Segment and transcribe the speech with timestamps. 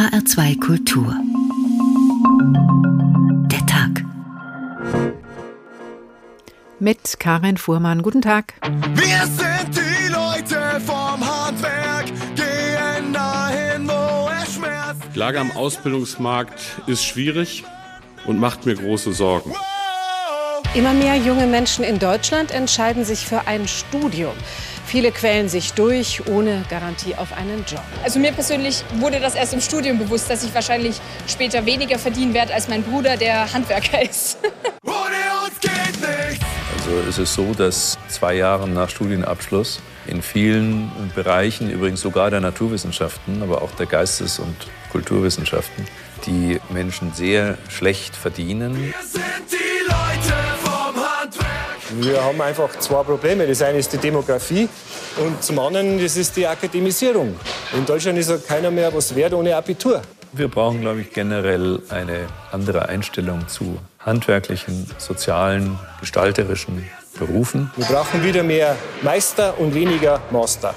[0.00, 1.14] HR2 Kultur.
[3.50, 4.02] Der Tag.
[6.78, 8.00] Mit Karin Fuhrmann.
[8.00, 8.54] Guten Tag.
[8.94, 15.02] Wir sind die Leute vom Handwerk, gehen dahin, wo es schmerzt.
[15.14, 17.64] Die Lage am Ausbildungsmarkt ist schwierig
[18.24, 19.52] und macht mir große Sorgen.
[20.72, 24.32] Immer mehr junge Menschen in Deutschland entscheiden sich für ein Studium.
[24.90, 27.84] Viele quälen sich durch ohne Garantie auf einen Job.
[28.02, 32.34] Also mir persönlich wurde das erst im Studium bewusst, dass ich wahrscheinlich später weniger verdienen
[32.34, 34.38] werde als mein Bruder, der Handwerker ist.
[34.84, 34.96] Ohne
[35.44, 36.44] uns geht nichts.
[36.76, 42.40] Also es ist so, dass zwei Jahre nach Studienabschluss in vielen Bereichen, übrigens sogar der
[42.40, 44.56] Naturwissenschaften, aber auch der Geistes- und
[44.90, 45.86] Kulturwissenschaften,
[46.26, 48.76] die Menschen sehr schlecht verdienen.
[48.76, 49.59] Wir sind die.
[52.02, 53.46] Wir haben einfach zwei Probleme.
[53.46, 54.68] Das eine ist die Demografie
[55.18, 57.36] und zum anderen das ist die Akademisierung.
[57.76, 60.00] In Deutschland ist ja keiner mehr was wert ohne Abitur.
[60.32, 67.70] Wir brauchen, glaube ich, generell eine andere Einstellung zu handwerklichen, sozialen, gestalterischen Berufen.
[67.76, 70.74] Wir brauchen wieder mehr Meister und weniger Master.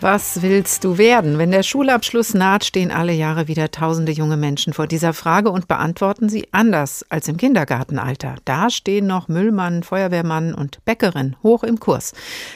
[0.00, 1.38] Was willst du werden?
[1.38, 5.66] Wenn der Schulabschluss naht, stehen alle Jahre wieder tausende junge Menschen vor dieser Frage und
[5.66, 8.36] beantworten sie anders als im Kindergartenalter.
[8.44, 12.12] Da stehen noch Müllmann, Feuerwehrmann und Bäckerin hoch im Kurs.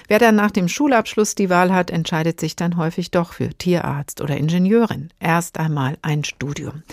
[0.07, 4.21] Wer dann nach dem Schulabschluss die Wahl hat, entscheidet sich dann häufig doch für Tierarzt
[4.21, 5.09] oder Ingenieurin.
[5.19, 6.84] Erst einmal ein Studium.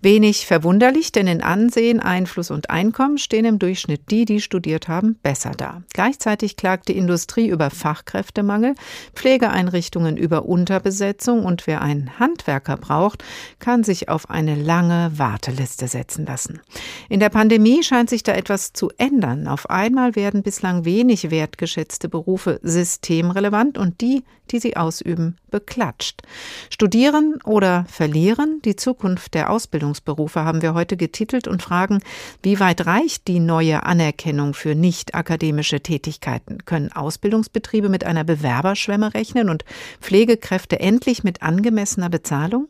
[0.00, 5.20] Wenig verwunderlich, denn in Ansehen, Einfluss und Einkommen stehen im Durchschnitt die, die studiert haben,
[5.22, 5.82] besser da.
[5.94, 8.74] Gleichzeitig klagt die Industrie über Fachkräftemangel,
[9.14, 13.22] Pflegeeinrichtungen über Unterbesetzung und wer einen Handwerker braucht,
[13.58, 16.60] kann sich auf eine lange Warteliste setzen lassen.
[17.08, 19.46] In der Pandemie scheint sich da etwas zu ändern.
[19.46, 26.22] Auf einmal werden bislang wenig wertgeschätzte Berufe systemrelevant und die, die sie ausüben, beklatscht.
[26.70, 28.60] Studieren oder verlieren?
[28.64, 32.00] Die Zukunft der Ausbildungsberufe haben wir heute getitelt und fragen,
[32.42, 36.64] wie weit reicht die neue Anerkennung für nicht akademische Tätigkeiten?
[36.64, 39.64] Können Ausbildungsbetriebe mit einer Bewerberschwemme rechnen und
[40.00, 42.68] Pflegekräfte endlich mit angemessener Bezahlung?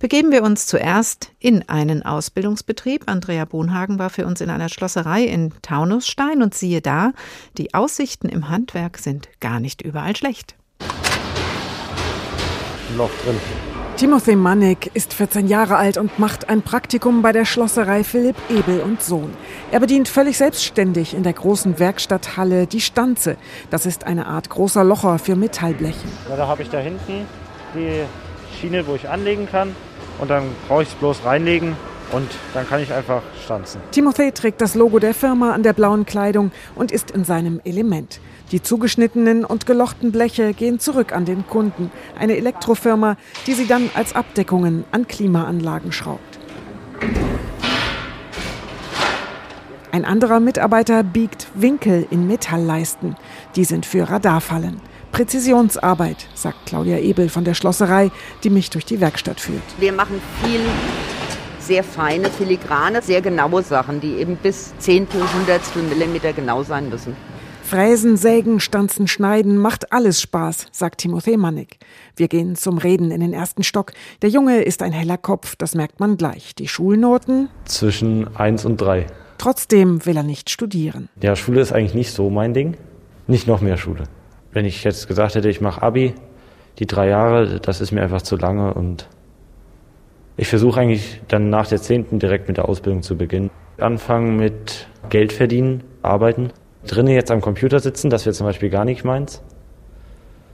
[0.00, 3.02] Begeben wir uns zuerst in einen Ausbildungsbetrieb.
[3.04, 7.12] Andrea Bonhagen war für uns in einer Schlosserei in Taunusstein und siehe da,
[7.58, 10.56] die Aussichten im Handwerk sind gar nicht überall schlecht.
[12.96, 13.36] Loch drin.
[13.96, 18.80] Timothy Mannig ist 14 Jahre alt und macht ein Praktikum bei der Schlosserei Philipp Ebel
[18.80, 19.30] und Sohn.
[19.70, 23.36] Er bedient völlig selbstständig in der großen Werkstatthalle die Stanze.
[23.68, 26.06] Das ist eine Art großer Locher für Metallbleche.
[26.30, 27.26] Na, da habe ich da hinten
[27.74, 28.04] die
[28.58, 29.76] Schiene, wo ich anlegen kann.
[30.18, 31.76] Und dann brauche ich es bloß reinlegen
[32.12, 33.80] und dann kann ich einfach stanzen.
[33.90, 38.20] Timothy trägt das Logo der Firma an der blauen Kleidung und ist in seinem Element.
[38.50, 43.16] Die zugeschnittenen und gelochten Bleche gehen zurück an den Kunden, eine Elektrofirma,
[43.46, 46.38] die sie dann als Abdeckungen an Klimaanlagen schraubt.
[49.92, 53.16] Ein anderer Mitarbeiter biegt Winkel in Metallleisten.
[53.56, 54.80] Die sind für Radarfallen.
[55.10, 58.12] Präzisionsarbeit, sagt Claudia Ebel von der Schlosserei,
[58.44, 59.62] die mich durch die Werkstatt führt.
[59.78, 60.60] Wir machen viel
[61.58, 67.16] sehr feine, filigrane, sehr genaue Sachen, die eben bis Zehntel, Hundertstel Millimeter genau sein müssen.
[67.70, 71.78] Fräsen, Sägen, Stanzen, Schneiden, macht alles Spaß, sagt Timothy Mannig.
[72.16, 73.92] Wir gehen zum Reden in den ersten Stock.
[74.22, 76.56] Der Junge ist ein heller Kopf, das merkt man gleich.
[76.56, 77.48] Die Schulnoten?
[77.66, 79.06] Zwischen 1 und 3.
[79.38, 81.10] Trotzdem will er nicht studieren.
[81.22, 82.76] Ja, Schule ist eigentlich nicht so mein Ding.
[83.28, 84.02] Nicht noch mehr Schule.
[84.50, 86.14] Wenn ich jetzt gesagt hätte, ich mache Abi,
[86.80, 89.08] die drei Jahre, das ist mir einfach zu lange und
[90.36, 93.48] ich versuche eigentlich dann nach der zehnten direkt mit der Ausbildung zu beginnen.
[93.78, 96.50] Anfangen mit Geld verdienen, arbeiten.
[96.86, 99.42] Drinnen jetzt am Computer sitzen, das wäre zum Beispiel gar nicht meins.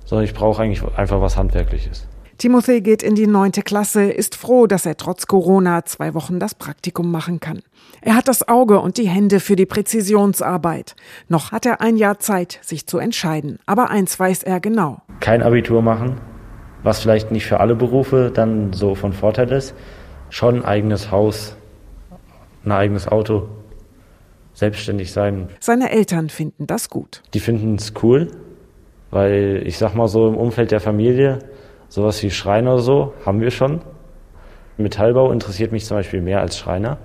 [0.04, 2.06] Sondern ich brauche eigentlich einfach was Handwerkliches.
[2.38, 6.54] Timothy geht in die neunte Klasse, ist froh, dass er trotz Corona zwei Wochen das
[6.54, 7.60] Praktikum machen kann.
[8.02, 10.96] Er hat das Auge und die Hände für die Präzisionsarbeit.
[11.28, 13.58] Noch hat er ein Jahr Zeit, sich zu entscheiden.
[13.64, 15.00] Aber eins weiß er genau.
[15.20, 16.20] Kein Abitur machen,
[16.82, 19.74] was vielleicht nicht für alle Berufe dann so von Vorteil ist.
[20.28, 21.56] Schon ein eigenes Haus,
[22.66, 23.48] ein eigenes Auto,
[24.56, 25.48] selbstständig sein.
[25.60, 27.22] Seine Eltern finden das gut.
[27.34, 28.28] Die finden es cool,
[29.10, 31.40] weil ich sag mal so im Umfeld der Familie,
[31.88, 33.82] sowas wie Schreiner oder so haben wir schon.
[34.78, 36.98] Metallbau interessiert mich zum Beispiel mehr als Schreiner.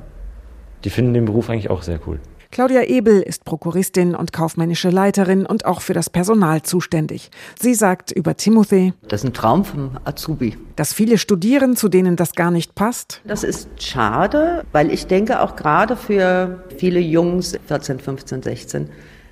[0.86, 2.20] Die finden den Beruf eigentlich auch sehr cool.
[2.52, 7.32] Claudia Ebel ist Prokuristin und kaufmännische Leiterin und auch für das Personal zuständig.
[7.58, 10.58] Sie sagt über Timothy, Das ist ein Traum vom Azubi.
[10.76, 13.22] dass viele studieren, zu denen das gar nicht passt.
[13.26, 18.90] Das ist schade, weil ich denke auch gerade für viele Jungs, 14, 15, 16,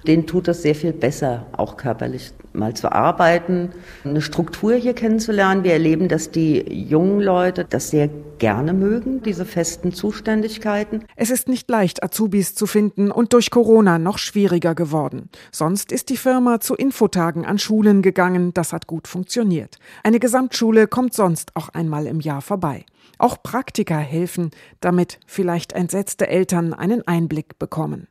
[0.07, 3.69] denen tut das sehr viel besser, auch körperlich mal zu arbeiten,
[4.03, 5.63] eine Struktur hier kennenzulernen.
[5.63, 8.09] Wir erleben, dass die jungen Leute das sehr
[8.39, 11.05] gerne mögen, diese festen Zuständigkeiten.
[11.15, 15.29] Es ist nicht leicht, Azubis zu finden und durch Corona noch schwieriger geworden.
[15.51, 18.53] Sonst ist die Firma zu Infotagen an Schulen gegangen.
[18.53, 19.77] Das hat gut funktioniert.
[20.03, 22.85] Eine Gesamtschule kommt sonst auch einmal im Jahr vorbei.
[23.17, 28.07] Auch Praktika helfen, damit vielleicht entsetzte Eltern einen Einblick bekommen.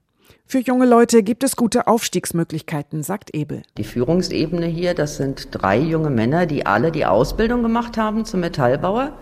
[0.47, 3.63] Für junge Leute gibt es gute Aufstiegsmöglichkeiten, sagt Ebel.
[3.77, 8.41] Die Führungsebene hier, das sind drei junge Männer, die alle die Ausbildung gemacht haben zum
[8.41, 9.13] Metallbauer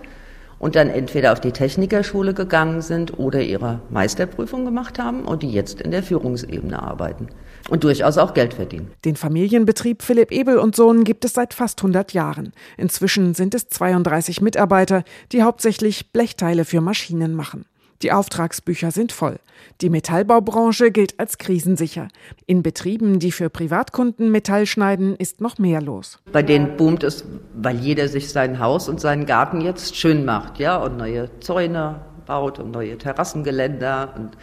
[0.58, 5.50] und dann entweder auf die Technikerschule gegangen sind oder ihre Meisterprüfung gemacht haben und die
[5.50, 7.28] jetzt in der Führungsebene arbeiten
[7.68, 8.90] und durchaus auch Geld verdienen.
[9.04, 12.52] Den Familienbetrieb Philipp Ebel und Sohn gibt es seit fast 100 Jahren.
[12.76, 17.66] Inzwischen sind es 32 Mitarbeiter, die hauptsächlich Blechteile für Maschinen machen.
[18.02, 19.38] Die Auftragsbücher sind voll.
[19.80, 22.08] Die Metallbaubranche gilt als krisensicher.
[22.46, 26.18] In Betrieben, die für Privatkunden Metall schneiden, ist noch mehr los.
[26.30, 30.58] Bei denen boomt es, weil jeder sich sein Haus und seinen Garten jetzt schön macht,
[30.58, 34.36] ja, und neue Zäune baut und neue Terrassengeländer und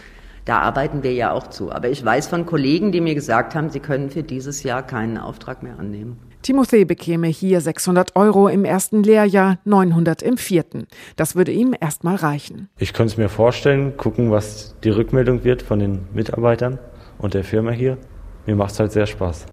[0.46, 1.72] da arbeiten wir ja auch zu.
[1.72, 5.18] Aber ich weiß von Kollegen, die mir gesagt haben, sie können für dieses Jahr keinen
[5.18, 6.20] Auftrag mehr annehmen.
[6.44, 10.88] Timothée bekäme hier 600 Euro im ersten Lehrjahr, 900 im vierten.
[11.16, 12.70] Das würde ihm erstmal reichen.
[12.78, 16.80] Ich könnte es mir vorstellen, gucken, was die Rückmeldung wird von den Mitarbeitern
[17.18, 17.98] und der Firma hier.
[18.46, 19.48] Mir macht es halt sehr Spaß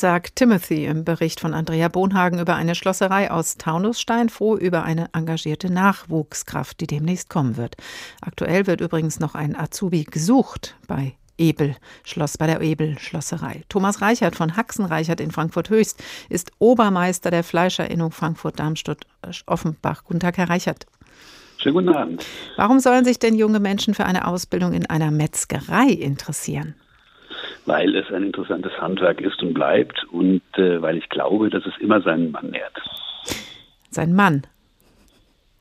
[0.00, 5.10] sagt Timothy im Bericht von Andrea Bonhagen über eine Schlosserei aus Taunusstein, froh über eine
[5.12, 7.76] engagierte Nachwuchskraft, die demnächst kommen wird.
[8.22, 13.62] Aktuell wird übrigens noch ein Azubi gesucht bei Ebel Schloss bei der Ebel Schlosserei.
[13.68, 19.06] Thomas Reichert von Haxenreichert in Frankfurt Höchst ist Obermeister der Fleischerinnung Frankfurt Darmstadt
[19.46, 20.04] Offenbach.
[20.04, 20.86] Guten Tag, Herr Reichert.
[21.58, 22.26] Schönen guten Abend.
[22.56, 26.74] Warum sollen sich denn junge Menschen für eine Ausbildung in einer Metzgerei interessieren?
[27.66, 31.72] Weil es ein interessantes Handwerk ist und bleibt und äh, weil ich glaube, dass es
[31.80, 32.76] immer seinen Mann nährt.
[33.90, 34.46] Sein Mann?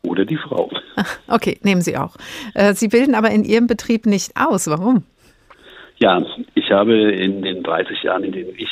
[0.03, 0.69] Oder die Frau.
[1.27, 2.15] Okay, nehmen Sie auch.
[2.55, 4.67] Äh, Sie bilden aber in Ihrem Betrieb nicht aus.
[4.67, 5.03] Warum?
[6.01, 6.25] Ja,
[6.55, 8.69] ich habe in den 30 Jahren, in denen ich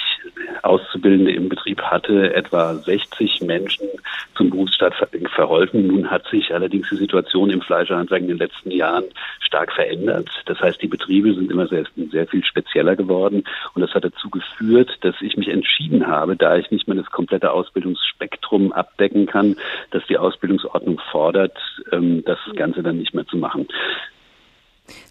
[0.64, 3.88] Auszubildende im Betrieb hatte, etwa 60 Menschen
[4.36, 4.96] zum Berufsstart
[5.36, 5.88] verholfen.
[5.88, 9.04] Nun hat sich allerdings die Situation im Fleischhandwerk in den letzten Jahren
[9.42, 10.30] stark verändert.
[10.46, 14.30] Das heißt, die Betriebe sind immer sehr, sehr viel spezieller geworden und das hat dazu
[14.30, 19.58] geführt, dass ich mich entschieden habe, da ich nicht mehr das komplette Ausbildungsspektrum abdecken kann,
[19.92, 21.58] dass die Ausbildungsordnung fordert,
[21.92, 23.68] ähm, das Ganze dann nicht mehr zu machen.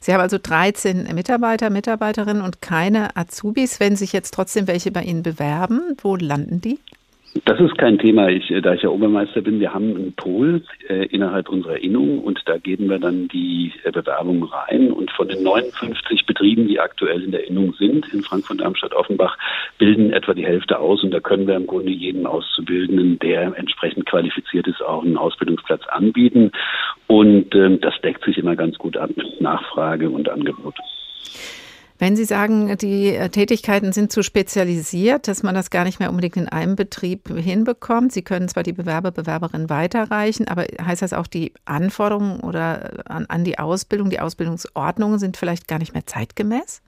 [0.01, 3.81] Sie haben also 13 Mitarbeiter, Mitarbeiterinnen und keine Azubis.
[3.81, 6.79] Wenn sich jetzt trotzdem welche bei Ihnen bewerben, wo landen die?
[7.45, 8.29] Das ist kein Thema.
[8.29, 12.21] Ich, äh, da ich ja Obermeister bin, wir haben einen Pool äh, innerhalb unserer Innung
[12.21, 14.93] und da geben wir dann die äh, Bewerbungen rein.
[14.93, 19.37] Und von den 59 Betrieben, die aktuell in der Innung sind, in Frankfurt, Darmstadt, Offenbach,
[19.79, 21.03] bilden etwa die Hälfte aus.
[21.03, 25.87] Und da können wir im Grunde jedem Auszubildenden, der entsprechend qualifiziert ist, auch einen Ausbildungsplatz
[25.89, 26.53] anbieten.
[27.07, 29.11] Und ähm, das deckt sich immer ganz gut ab,
[29.41, 30.75] Nachfrage und Angebot.
[31.99, 36.11] Wenn Sie sagen, die äh, Tätigkeiten sind zu spezialisiert, dass man das gar nicht mehr
[36.11, 38.13] unbedingt in einem Betrieb hinbekommt.
[38.13, 43.27] Sie können zwar die Bewerber, Bewerberinnen weiterreichen, aber heißt das auch, die Anforderungen oder an,
[43.29, 46.83] an die Ausbildung, die Ausbildungsordnungen sind vielleicht gar nicht mehr zeitgemäß?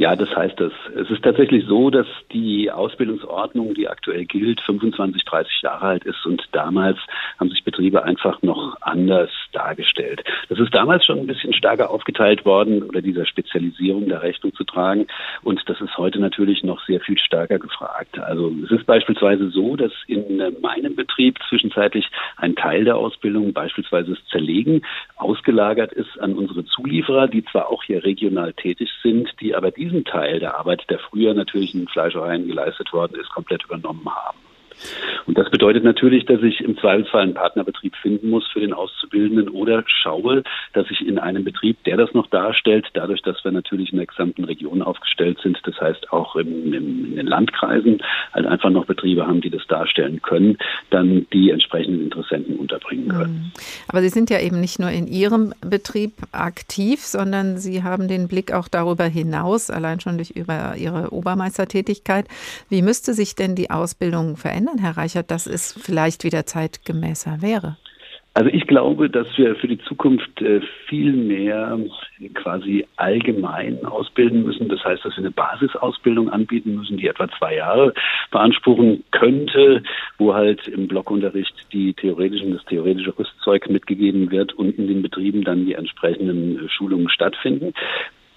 [0.00, 0.72] Ja, das heißt es.
[0.96, 6.24] Es ist tatsächlich so, dass die Ausbildungsordnung, die aktuell gilt, 25, 30 Jahre alt ist
[6.24, 6.96] und damals
[7.38, 10.24] haben sich Betriebe einfach noch anders dargestellt.
[10.48, 14.64] Das ist damals schon ein bisschen stärker aufgeteilt worden oder dieser Spezialisierung der Rechnung zu
[14.64, 15.06] tragen
[15.42, 18.18] und das ist heute natürlich noch sehr viel stärker gefragt.
[18.18, 24.14] Also es ist beispielsweise so, dass in meinem Betrieb zwischenzeitlich ein Teil der Ausbildung, beispielsweise
[24.14, 24.82] das Zerlegen,
[25.16, 29.90] ausgelagert ist an unsere Zulieferer, die zwar auch hier regional tätig sind, die aber diese
[29.90, 34.49] diesen Teil der Arbeit, der früher natürlich in Fleischereien geleistet worden ist, komplett übernommen haben.
[35.26, 39.48] Und das bedeutet natürlich, dass ich im Zweifelsfall einen Partnerbetrieb finden muss für den Auszubildenden
[39.48, 43.92] oder schaue, dass ich in einem Betrieb, der das noch darstellt, dadurch, dass wir natürlich
[43.92, 48.46] in der gesamten Region aufgestellt sind, das heißt auch im, im, in den Landkreisen halt
[48.46, 50.58] einfach noch Betriebe haben, die das darstellen können,
[50.90, 53.32] dann die entsprechenden Interessenten unterbringen können.
[53.32, 53.52] Mhm.
[53.88, 58.28] Aber Sie sind ja eben nicht nur in Ihrem Betrieb aktiv, sondern Sie haben den
[58.28, 62.26] Blick auch darüber hinaus, allein schon durch über Ihre Obermeistertätigkeit.
[62.68, 64.69] Wie müsste sich denn die Ausbildung verändern?
[64.70, 67.76] Ändern, Herr Reichert, dass es vielleicht wieder zeitgemäßer wäre?
[68.32, 71.76] Also ich glaube, dass wir für die Zukunft äh, viel mehr
[72.34, 74.68] quasi allgemein ausbilden müssen.
[74.68, 77.92] Das heißt, dass wir eine Basisausbildung anbieten müssen, die etwa zwei Jahre
[78.30, 79.82] beanspruchen könnte,
[80.18, 85.42] wo halt im Blockunterricht die theoretischen, das theoretische Rüstzeug mitgegeben wird und in den Betrieben
[85.42, 87.74] dann die entsprechenden Schulungen stattfinden.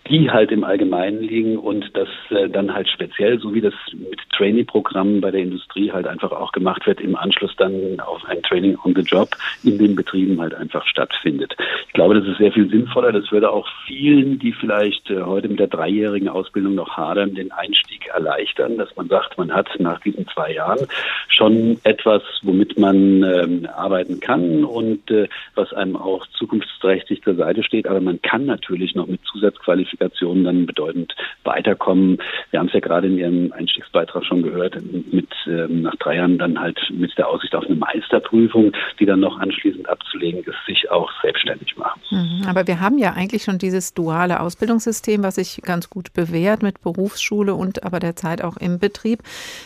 [0.09, 4.19] Die halt im Allgemeinen liegen und das äh, dann halt speziell, so wie das mit
[4.35, 8.77] Trainee-Programmen bei der Industrie halt einfach auch gemacht wird, im Anschluss dann auf ein Training
[8.83, 9.29] on the Job
[9.63, 11.55] in den Betrieben halt einfach stattfindet.
[11.87, 13.11] Ich glaube, das ist sehr viel sinnvoller.
[13.11, 17.51] Das würde auch vielen, die vielleicht äh, heute mit der dreijährigen Ausbildung noch hadern, den
[17.51, 20.87] Einstieg erleichtern, dass man sagt, man hat nach diesen zwei Jahren
[21.27, 27.63] schon etwas, womit man ähm, arbeiten kann und äh, was einem auch zukunftsträchtig zur Seite
[27.63, 27.87] steht.
[27.87, 32.19] Aber man kann natürlich noch mit Zusatzqualifikationen dann bedeutend weiterkommen.
[32.51, 34.77] Wir haben es ja gerade in Ihrem Einstiegsbeitrag schon gehört,
[35.11, 39.19] mit ähm, nach drei Jahren dann halt mit der Aussicht auf eine Meisterprüfung, die dann
[39.19, 42.01] noch anschließend abzulegen ist, sich auch selbstständig machen.
[42.11, 46.63] Mhm, aber wir haben ja eigentlich schon dieses duale Ausbildungssystem, was sich ganz gut bewährt
[46.63, 49.23] mit Berufsschule und aber derzeit auch im Betrieb.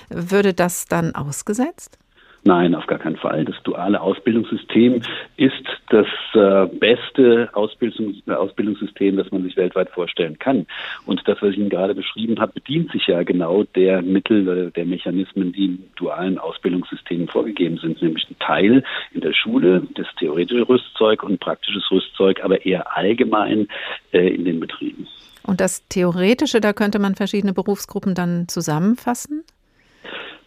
[0.10, 1.98] Würde das dann ausgesetzt?
[2.48, 3.44] Nein, auf gar keinen Fall.
[3.44, 5.02] Das duale Ausbildungssystem
[5.36, 10.66] ist das äh, beste Ausbildungs Ausbildungssystem, das man sich weltweit vorstellen kann.
[11.06, 14.72] Und das, was ich Ihnen gerade beschrieben habe, bedient sich ja genau der Mittel, äh,
[14.72, 20.08] der Mechanismen, die im dualen Ausbildungssystem vorgegeben sind, nämlich ein Teil in der Schule, das
[20.18, 23.68] theoretische Rüstzeug und praktisches Rüstzeug, aber eher allgemein
[24.14, 25.06] äh, in den Betrieben.
[25.44, 29.44] Und das Theoretische, da könnte man verschiedene Berufsgruppen dann zusammenfassen?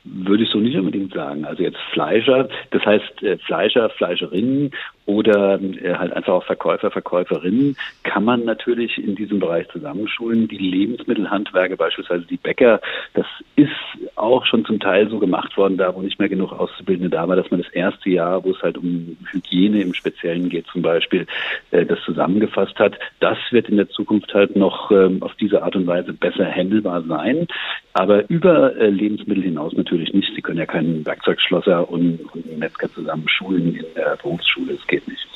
[0.04, 1.44] würde ich so nicht unbedingt sagen.
[1.44, 4.70] Also jetzt Fleischer, das heißt äh, Fleischer, Fleischerinnen
[5.10, 10.46] oder äh, halt einfach auch Verkäufer, Verkäuferinnen kann man natürlich in diesem Bereich zusammenschulen.
[10.46, 12.80] Die Lebensmittelhandwerke, beispielsweise die Bäcker,
[13.14, 13.26] das
[13.56, 13.70] ist
[14.14, 17.34] auch schon zum Teil so gemacht worden, da wo nicht mehr genug Auszubildende da war,
[17.34, 21.26] dass man das erste Jahr, wo es halt um Hygiene im Speziellen geht zum Beispiel,
[21.72, 22.96] äh, das zusammengefasst hat.
[23.18, 27.02] Das wird in der Zukunft halt noch ähm, auf diese Art und Weise besser handelbar
[27.02, 27.48] sein.
[27.92, 30.32] Aber über äh, Lebensmittel hinaus natürlich nicht.
[30.34, 34.74] Sie können ja keinen Werkzeugschlosser und, und Metzger zusammen schulen in der Berufsschule.
[34.74, 35.26] Es geht nicht.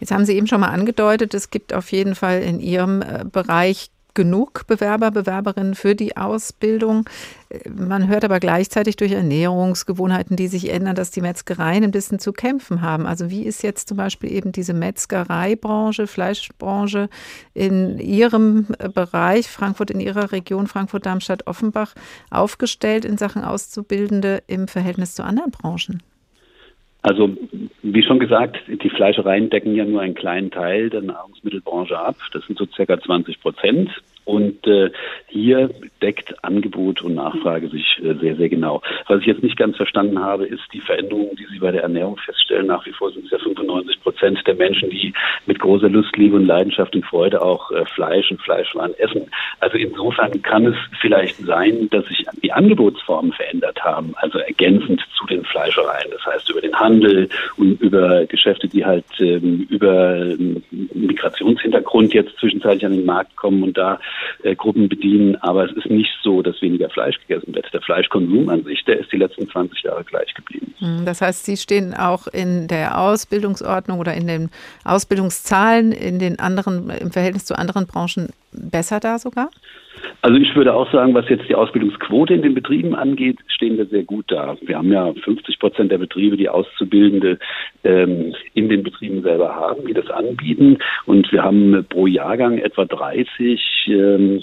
[0.00, 3.24] Jetzt haben Sie eben schon mal angedeutet, es gibt auf jeden Fall in Ihrem äh,
[3.30, 7.08] Bereich genug Bewerber, Bewerberinnen für die Ausbildung.
[7.68, 12.32] Man hört aber gleichzeitig durch Ernährungsgewohnheiten, die sich ändern, dass die Metzgereien ein bisschen zu
[12.32, 13.06] kämpfen haben.
[13.06, 17.08] Also wie ist jetzt zum Beispiel eben diese Metzgereibranche, Fleischbranche
[17.54, 21.94] in Ihrem Bereich, Frankfurt, in Ihrer Region, Frankfurt, Darmstadt, Offenbach
[22.30, 26.02] aufgestellt in Sachen Auszubildende im Verhältnis zu anderen Branchen?
[27.06, 27.30] Also
[27.84, 32.16] wie schon gesagt, die Fleischereien decken ja nur einen kleinen Teil der Nahrungsmittelbranche ab.
[32.32, 33.90] Das sind so circa 20 Prozent.
[34.26, 34.90] Und äh,
[35.28, 35.70] hier
[36.02, 38.82] deckt Angebot und Nachfrage sich äh, sehr, sehr genau.
[39.06, 42.16] Was ich jetzt nicht ganz verstanden habe, ist die Veränderung, die Sie bei der Ernährung
[42.16, 42.66] feststellen.
[42.66, 45.14] Nach wie vor sind es ja 95 Prozent der Menschen, die
[45.46, 49.30] mit großer Lust, Liebe und Leidenschaft und Freude auch äh, Fleisch und Fleischwaren essen.
[49.60, 55.24] Also insofern kann es vielleicht sein, dass sich die Angebotsformen verändert haben, also ergänzend zu
[55.26, 56.10] den Fleischereien.
[56.10, 57.28] Das heißt über den Handel
[57.58, 60.64] und über Geschäfte, die halt ähm, über ähm,
[60.94, 64.00] Migrationshintergrund jetzt zwischenzeitlich an den Markt kommen und da
[64.42, 65.36] äh, Gruppen bedienen.
[65.36, 67.72] Aber es ist nicht so, dass weniger Fleisch gegessen wird.
[67.72, 70.74] Der Fleischkonsum an sich, der ist die letzten 20 Jahre gleich geblieben.
[70.78, 74.50] Hm, das heißt, Sie stehen auch in der Ausbildungsordnung oder in den
[74.84, 79.50] Ausbildungszahlen in den anderen, im Verhältnis zu anderen Branchen besser da sogar?
[80.22, 83.86] Also ich würde auch sagen, was jetzt die Ausbildungsquote in den Betrieben angeht, stehen wir
[83.86, 84.56] sehr gut da.
[84.62, 87.38] Wir haben ja 50 Prozent der Betriebe, die Auszubildende
[87.84, 90.78] ähm, in den Betrieben selber haben, die das anbieten.
[91.04, 94.42] Und wir haben pro Jahrgang etwa 30 ähm,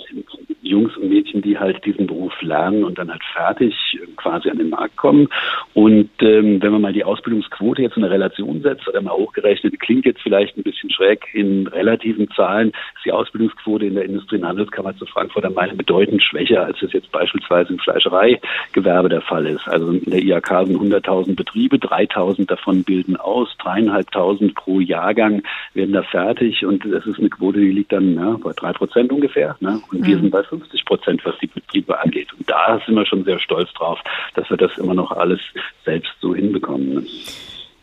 [0.61, 3.75] Jungs und Mädchen, die halt diesen Beruf lernen und dann halt fertig
[4.15, 5.27] quasi an den Markt kommen.
[5.73, 9.79] Und ähm, wenn man mal die Ausbildungsquote jetzt in eine Relation setzt oder mal hochgerechnet,
[9.79, 14.37] klingt jetzt vielleicht ein bisschen schräg in relativen Zahlen, ist die Ausbildungsquote in der Industrie-
[14.37, 19.21] und Handelskammer zu Frankfurt am Main bedeutend schwächer, als es jetzt beispielsweise im Fleischereigewerbe der
[19.21, 19.67] Fall ist.
[19.67, 25.93] Also in der IHK sind 100.000 Betriebe, 3.000 davon bilden aus, dreieinhalbtausend pro Jahrgang werden
[25.93, 29.55] da fertig und das ist eine Quote, die liegt dann ja, bei drei Prozent ungefähr.
[29.59, 29.81] Ne?
[29.91, 30.05] Und mhm.
[30.05, 32.33] wir sind bei 50 Prozent, was die Betriebe angeht.
[32.37, 33.99] Und da sind wir schon sehr stolz drauf,
[34.35, 35.39] dass wir das immer noch alles
[35.85, 36.93] selbst so hinbekommen.
[36.95, 37.03] Ne?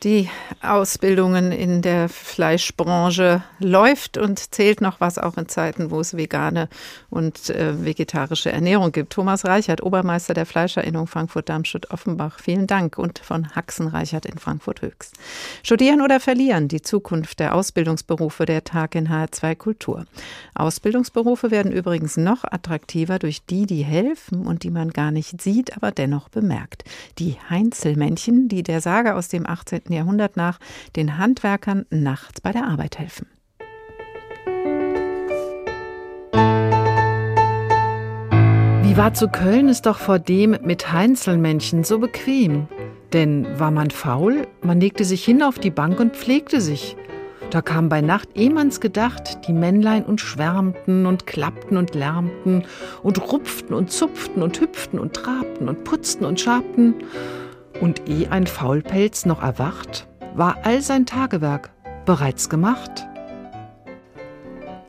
[0.03, 0.31] Die
[0.63, 6.71] Ausbildungen in der Fleischbranche läuft und zählt noch was auch in Zeiten, wo es vegane
[7.11, 9.13] und äh, vegetarische Ernährung gibt.
[9.13, 12.39] Thomas Reichert, Obermeister der Fleischerinnung Frankfurt-Darmstadt-Offenbach.
[12.41, 15.17] Vielen Dank und von Haxen Reichert in Frankfurt-Höchst.
[15.63, 16.69] Studieren oder verlieren?
[16.69, 20.07] Die Zukunft der Ausbildungsberufe der Tag in HR2 Kultur.
[20.55, 25.77] Ausbildungsberufe werden übrigens noch attraktiver durch die, die helfen und die man gar nicht sieht,
[25.77, 26.85] aber dennoch bemerkt.
[27.19, 29.90] Die Heinzelmännchen, die der Sage aus dem 18.
[29.93, 30.59] Jahrhundert nach
[30.97, 33.27] den Handwerkern nachts bei der Arbeit helfen.
[38.83, 42.67] Wie war zu Köln es doch vor dem mit Heinzelmännchen so bequem.
[43.13, 46.97] Denn war man faul, man legte sich hin auf die Bank und pflegte sich.
[47.51, 52.65] Da kam bei Nacht ehmals gedacht, die Männlein und schwärmten und klappten und lärmten
[53.03, 56.95] und rupften und zupften und hüpften und trabten und putzten und schabten.
[57.81, 61.71] Und eh ein Faulpelz noch erwacht, war all sein Tagewerk
[62.05, 63.07] bereits gemacht.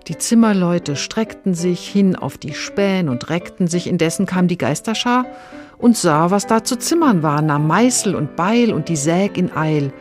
[0.07, 5.25] Die Zimmerleute streckten sich hin auf die Spähen und reckten sich, indessen kam die Geisterschar
[5.77, 9.55] und sah, was da zu zimmern war, nahm Meißel und Beil und die Säg in
[9.55, 9.93] Eil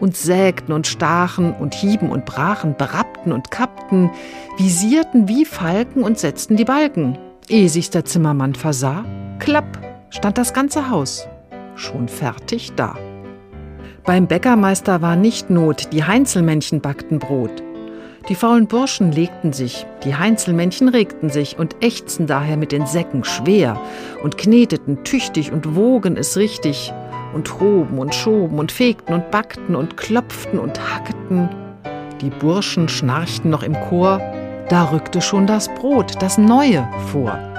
[0.00, 4.10] und sägten und stachen und hieben und brachen, berappten und kappten,
[4.58, 7.18] visierten wie Falken und setzten die Balken.
[7.48, 9.04] Ehe sich der Zimmermann versah,
[9.38, 9.78] klapp,
[10.10, 11.28] stand das ganze Haus,
[11.76, 12.96] schon fertig da.
[14.04, 17.62] Beim Bäckermeister war nicht Not, die Heinzelmännchen backten Brot.
[18.28, 23.24] Die faulen Burschen legten sich, die Heinzelmännchen regten sich und ächzten daher mit den Säcken
[23.24, 23.78] schwer
[24.22, 26.92] und kneteten tüchtig und wogen es richtig
[27.34, 31.50] und hoben und schoben und fegten und backten und klopften und hackten.
[32.20, 34.20] Die Burschen schnarchten noch im Chor,
[34.70, 37.53] da rückte schon das Brot, das Neue, vor.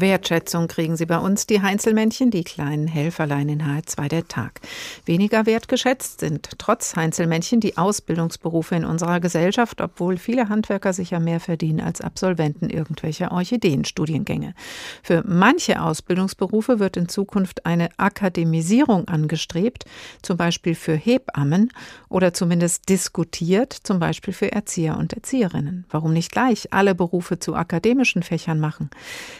[0.00, 4.60] Wertschätzung kriegen sie bei uns, die Heinzelmännchen, die kleinen Helferlein in H2 der Tag.
[5.04, 11.40] Weniger wertgeschätzt sind trotz Heinzelmännchen die Ausbildungsberufe in unserer Gesellschaft, obwohl viele Handwerker sicher mehr
[11.40, 14.54] verdienen als Absolventen irgendwelcher Orchideenstudiengänge.
[15.02, 19.84] Für manche Ausbildungsberufe wird in Zukunft eine Akademisierung angestrebt,
[20.22, 21.72] zum Beispiel für Hebammen
[22.08, 25.84] oder zumindest diskutiert, zum Beispiel für Erzieher und Erzieherinnen.
[25.90, 28.90] Warum nicht gleich alle Berufe zu akademischen Fächern machen?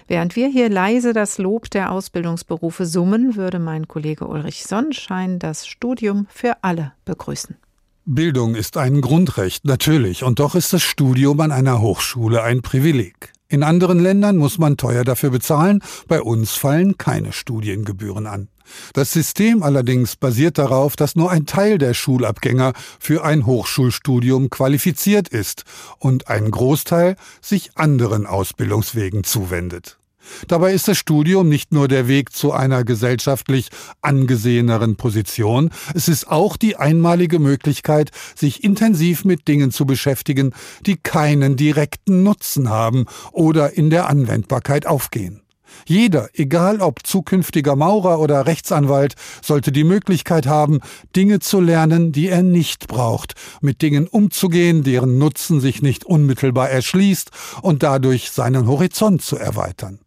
[0.06, 5.66] Während wir hier leise das Lob der Ausbildungsberufe summen, würde mein Kollege Ulrich Sonnenschein das
[5.66, 7.56] Studium für alle begrüßen.
[8.04, 13.32] Bildung ist ein Grundrecht, natürlich, und doch ist das Studium an einer Hochschule ein Privileg.
[13.48, 18.48] In anderen Ländern muss man teuer dafür bezahlen, bei uns fallen keine Studiengebühren an.
[18.94, 25.28] Das System allerdings basiert darauf, dass nur ein Teil der Schulabgänger für ein Hochschulstudium qualifiziert
[25.28, 25.64] ist
[25.98, 29.99] und ein Großteil sich anderen Ausbildungswegen zuwendet.
[30.48, 33.68] Dabei ist das Studium nicht nur der Weg zu einer gesellschaftlich
[34.02, 40.52] angeseheneren Position, es ist auch die einmalige Möglichkeit, sich intensiv mit Dingen zu beschäftigen,
[40.86, 45.42] die keinen direkten Nutzen haben oder in der Anwendbarkeit aufgehen.
[45.86, 50.80] Jeder, egal ob zukünftiger Maurer oder Rechtsanwalt, sollte die Möglichkeit haben,
[51.16, 56.70] Dinge zu lernen, die er nicht braucht, mit Dingen umzugehen, deren Nutzen sich nicht unmittelbar
[56.70, 57.30] erschließt
[57.62, 60.00] und dadurch seinen Horizont zu erweitern.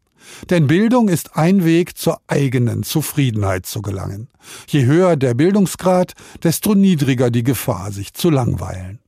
[0.50, 4.30] Denn Bildung ist ein Weg zur eigenen Zufriedenheit zu gelangen.
[4.68, 9.00] Je höher der Bildungsgrad, desto niedriger die Gefahr, sich zu langweilen.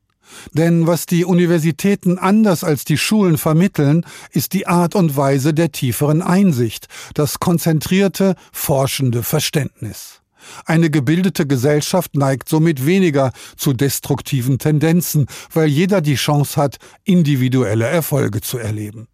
[0.53, 5.71] Denn was die Universitäten anders als die Schulen vermitteln, ist die Art und Weise der
[5.71, 10.21] tieferen Einsicht, das konzentrierte, forschende Verständnis.
[10.65, 17.85] Eine gebildete Gesellschaft neigt somit weniger zu destruktiven Tendenzen, weil jeder die Chance hat, individuelle
[17.85, 19.07] Erfolge zu erleben.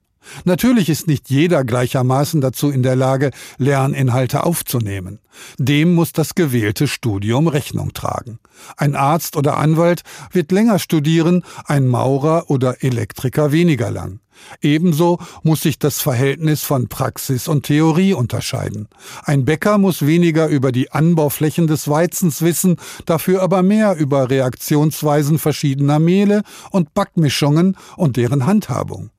[0.45, 5.19] Natürlich ist nicht jeder gleichermaßen dazu in der Lage, Lerninhalte aufzunehmen.
[5.57, 8.39] Dem muss das gewählte Studium Rechnung tragen.
[8.77, 14.19] Ein Arzt oder Anwalt wird länger studieren, ein Maurer oder Elektriker weniger lang.
[14.61, 18.87] Ebenso muss sich das Verhältnis von Praxis und Theorie unterscheiden.
[19.23, 25.37] Ein Bäcker muss weniger über die Anbauflächen des Weizens wissen, dafür aber mehr über Reaktionsweisen
[25.37, 29.11] verschiedener Mehle und Backmischungen und deren Handhabung.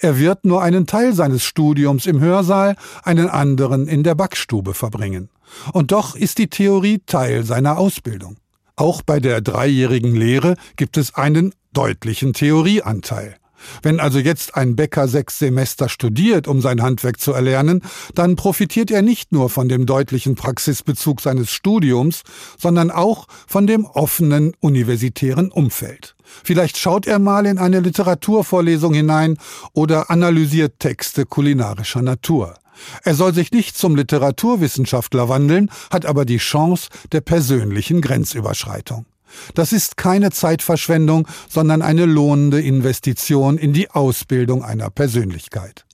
[0.00, 5.30] Er wird nur einen Teil seines Studiums im Hörsaal, einen anderen in der Backstube verbringen.
[5.72, 8.36] Und doch ist die Theorie Teil seiner Ausbildung.
[8.76, 13.37] Auch bei der dreijährigen Lehre gibt es einen deutlichen Theorieanteil.
[13.82, 17.82] Wenn also jetzt ein Bäcker sechs Semester studiert, um sein Handwerk zu erlernen,
[18.14, 22.22] dann profitiert er nicht nur von dem deutlichen Praxisbezug seines Studiums,
[22.58, 26.14] sondern auch von dem offenen universitären Umfeld.
[26.44, 29.38] Vielleicht schaut er mal in eine Literaturvorlesung hinein
[29.72, 32.54] oder analysiert Texte kulinarischer Natur.
[33.02, 39.06] Er soll sich nicht zum Literaturwissenschaftler wandeln, hat aber die Chance der persönlichen Grenzüberschreitung.
[39.54, 45.84] Das ist keine Zeitverschwendung, sondern eine lohnende Investition in die Ausbildung einer Persönlichkeit.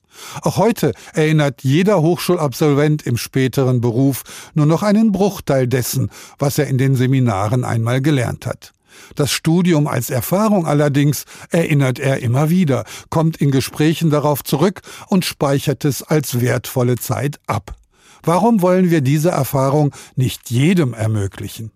[0.41, 6.67] Auch heute erinnert jeder Hochschulabsolvent im späteren Beruf nur noch einen Bruchteil dessen, was er
[6.67, 8.71] in den Seminaren einmal gelernt hat.
[9.15, 15.25] Das Studium als Erfahrung allerdings erinnert er immer wieder, kommt in Gesprächen darauf zurück und
[15.25, 17.75] speichert es als wertvolle Zeit ab.
[18.23, 21.71] Warum wollen wir diese Erfahrung nicht jedem ermöglichen?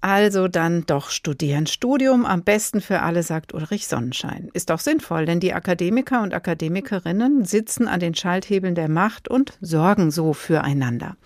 [0.00, 1.66] Also dann doch studieren.
[1.66, 4.48] Studium am besten für alle, sagt Ulrich Sonnenschein.
[4.52, 9.58] Ist auch sinnvoll, denn die Akademiker und Akademikerinnen sitzen an den Schalthebeln der Macht und
[9.60, 11.16] sorgen so füreinander.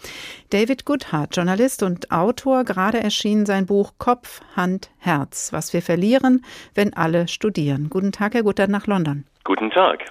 [0.48, 6.42] David Goodhart, Journalist und Autor, gerade erschien sein Buch Kopf, Hand, Herz, was wir verlieren,
[6.74, 7.90] wenn alle studieren.
[7.90, 9.24] Guten Tag, Herr Goodhart, nach London.
[9.44, 10.04] Guten Tag.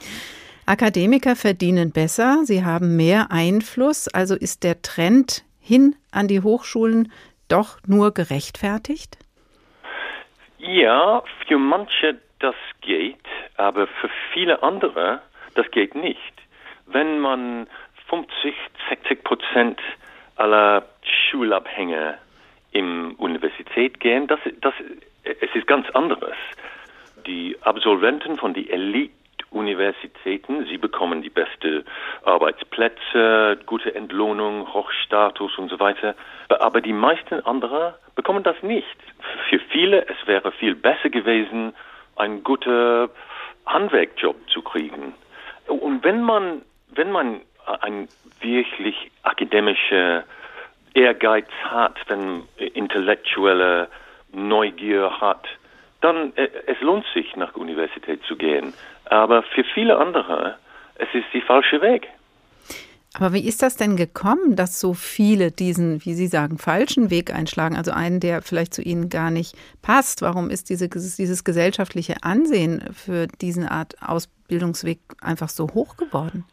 [0.67, 7.11] Akademiker verdienen besser, sie haben mehr Einfluss, also ist der Trend hin an die Hochschulen
[7.51, 9.17] doch nur gerechtfertigt?
[10.57, 13.17] Ja, für manche das geht,
[13.57, 15.21] aber für viele andere
[15.55, 16.33] das geht nicht.
[16.85, 17.67] Wenn man
[18.09, 18.53] 50,
[18.89, 19.79] 60 Prozent
[20.35, 20.85] aller
[21.29, 22.17] Schulabhänger
[22.71, 24.73] im Universität gehen, das, das,
[25.23, 26.35] es ist ganz anderes.
[27.27, 29.13] Die Absolventen von die Elite
[29.61, 30.65] Universitäten.
[30.65, 31.85] Sie bekommen die beste
[32.23, 36.15] Arbeitsplätze, gute Entlohnung, Hochstatus und so weiter.
[36.49, 38.97] Aber die meisten anderen bekommen das nicht.
[39.49, 41.73] Für viele es wäre viel besser gewesen,
[42.15, 43.09] einen guten
[43.67, 45.13] Handwerkjob zu kriegen.
[45.67, 47.41] Und wenn man, wenn man
[47.81, 48.07] ein
[48.41, 50.23] wirklich akademischer
[50.93, 53.87] Ehrgeiz hat, wenn intellektuelle
[54.33, 55.47] Neugier hat,
[56.01, 58.73] dann äh, es lohnt sich nach Universität zu gehen.
[59.05, 60.55] Aber für viele andere,
[60.95, 62.07] es ist die falsche Weg.
[63.13, 67.33] Aber wie ist das denn gekommen, dass so viele diesen, wie Sie sagen, falschen Weg
[67.33, 67.75] einschlagen?
[67.75, 70.21] Also einen, der vielleicht zu Ihnen gar nicht passt.
[70.21, 76.45] Warum ist diese, dieses gesellschaftliche Ansehen für diesen Art Ausbildungsweg einfach so hoch geworden?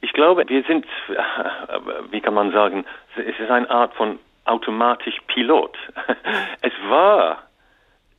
[0.00, 0.84] Ich glaube, wir sind,
[2.10, 2.84] wie kann man sagen,
[3.16, 5.76] es ist eine Art von automatisch Pilot.
[6.60, 7.42] Es war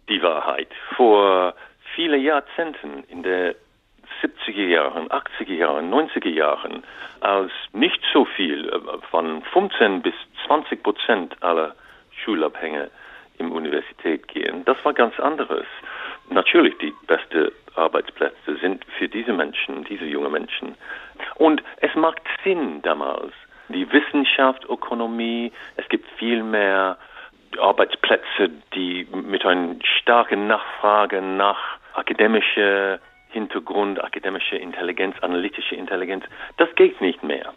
[0.08, 1.56] die Wahrheit vor
[1.96, 3.56] vielen Jahrzehnten in der
[4.22, 6.84] 70er Jahren, 80er Jahren, 90er Jahren,
[7.22, 8.80] als nicht so viel, äh,
[9.10, 10.14] von 15 bis
[10.46, 11.76] 20 Prozent aller
[12.24, 12.88] Schulabhänger
[13.38, 14.64] im Universität gehen.
[14.66, 15.66] Das war ganz anderes.
[16.30, 20.76] Natürlich, die besten Arbeitsplätze sind für diese Menschen, diese jungen Menschen.
[21.36, 23.34] Und es macht Sinn damals.
[23.70, 26.98] Die Wissenschaft, Ökonomie, es gibt viel mehr
[27.60, 36.24] Arbeitsplätze, die mit einer starken Nachfrage nach akademischer Hintergrund, akademische Intelligenz, analytische Intelligenz,
[36.58, 37.54] das geht nicht mehr.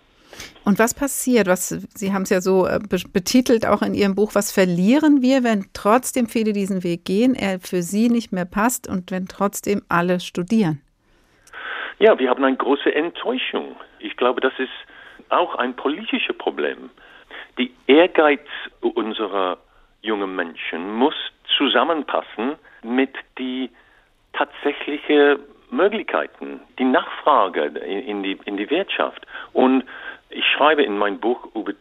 [0.64, 1.46] Und was passiert?
[1.46, 2.78] Was, Sie haben es ja so äh,
[3.12, 7.60] betitelt auch in Ihrem Buch, was verlieren wir, wenn trotzdem viele diesen Weg gehen, er
[7.60, 10.82] für Sie nicht mehr passt und wenn trotzdem alle studieren?
[11.98, 13.76] Ja, wir haben eine große Enttäuschung.
[13.98, 14.70] Ich glaube, das ist
[15.30, 16.90] auch ein politisches Problem.
[17.58, 18.46] Die Ehrgeiz
[18.80, 19.58] unserer
[20.02, 21.14] jungen Menschen muss
[21.56, 23.70] zusammenpassen mit die
[24.38, 29.26] tatsächliche Möglichkeiten, die Nachfrage in die, in die Wirtschaft.
[29.52, 29.82] Und
[30.30, 31.72] ich schreibe in meinem Buch über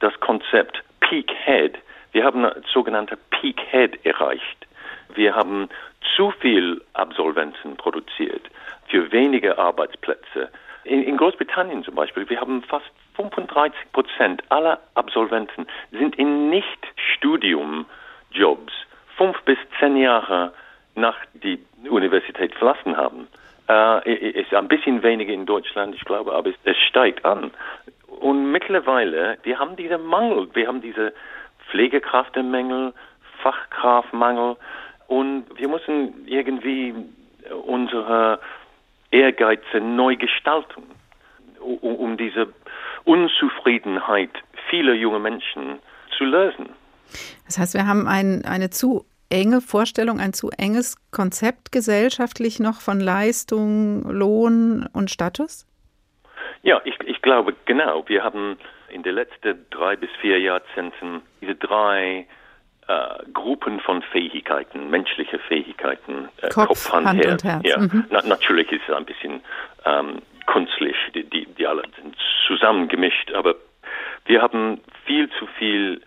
[0.00, 1.78] das Konzept Peak Head.
[2.12, 4.66] Wir haben sogenannte Peak Head erreicht.
[5.14, 5.70] Wir haben
[6.16, 8.42] zu viel Absolventen produziert
[8.88, 10.50] für wenige Arbeitsplätze.
[10.84, 18.72] In, in Großbritannien zum Beispiel, wir haben fast 35 Prozent aller Absolventen sind in Nicht-Studium-Jobs
[19.16, 20.52] fünf bis zehn Jahre
[20.94, 23.28] nach die Universität verlassen haben.
[23.68, 27.50] Äh, ist ein bisschen weniger in Deutschland, ich glaube, aber es, es steigt an.
[28.20, 31.12] Und mittlerweile, wir haben diesen Mangel, wir haben diese
[31.70, 32.92] Pflegekräftemangel,
[33.42, 34.56] Fachkraftmangel
[35.06, 36.94] und wir müssen irgendwie
[37.66, 38.38] unsere
[39.10, 40.82] Ehrgeize neu gestalten,
[41.60, 42.48] um, um diese
[43.04, 44.30] Unzufriedenheit
[44.70, 45.78] vieler junger Menschen
[46.16, 46.70] zu lösen.
[47.46, 52.80] Das heißt, wir haben ein, eine zu enge Vorstellung, ein zu enges Konzept gesellschaftlich noch
[52.80, 55.66] von Leistung, Lohn und Status?
[56.62, 58.04] Ja, ich, ich glaube genau.
[58.08, 58.58] Wir haben
[58.88, 62.26] in den letzten drei bis vier Jahrzehnten diese drei
[62.86, 67.42] äh, Gruppen von Fähigkeiten, menschliche Fähigkeiten, äh, Kopf, Kopf, Hand, Hand Herz.
[67.42, 67.62] und Herz.
[67.64, 67.78] Ja.
[67.78, 68.04] Mhm.
[68.10, 69.40] Na, natürlich ist es ein bisschen
[69.84, 73.54] ähm, künstlich, die, die, die alle sind zusammengemischt, aber
[74.26, 76.00] wir haben viel zu viel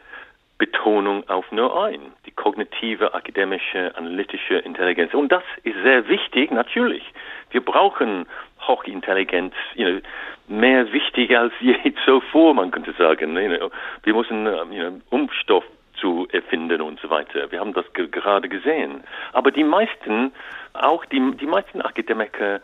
[0.58, 5.14] Betonung auf nur ein, die kognitive, akademische, analytische Intelligenz.
[5.14, 7.04] Und das ist sehr wichtig, natürlich.
[7.52, 8.26] Wir brauchen
[8.62, 10.00] Hochintelligenz, you know,
[10.48, 13.38] mehr wichtig als je zuvor, man könnte sagen.
[13.38, 13.72] You know,
[14.04, 15.64] wir müssen you know, Umstoff
[16.00, 17.52] zu erfinden und so weiter.
[17.52, 19.04] Wir haben das gerade gesehen.
[19.34, 20.32] Aber die meisten,
[20.74, 22.62] auch die, die meisten Akademiker,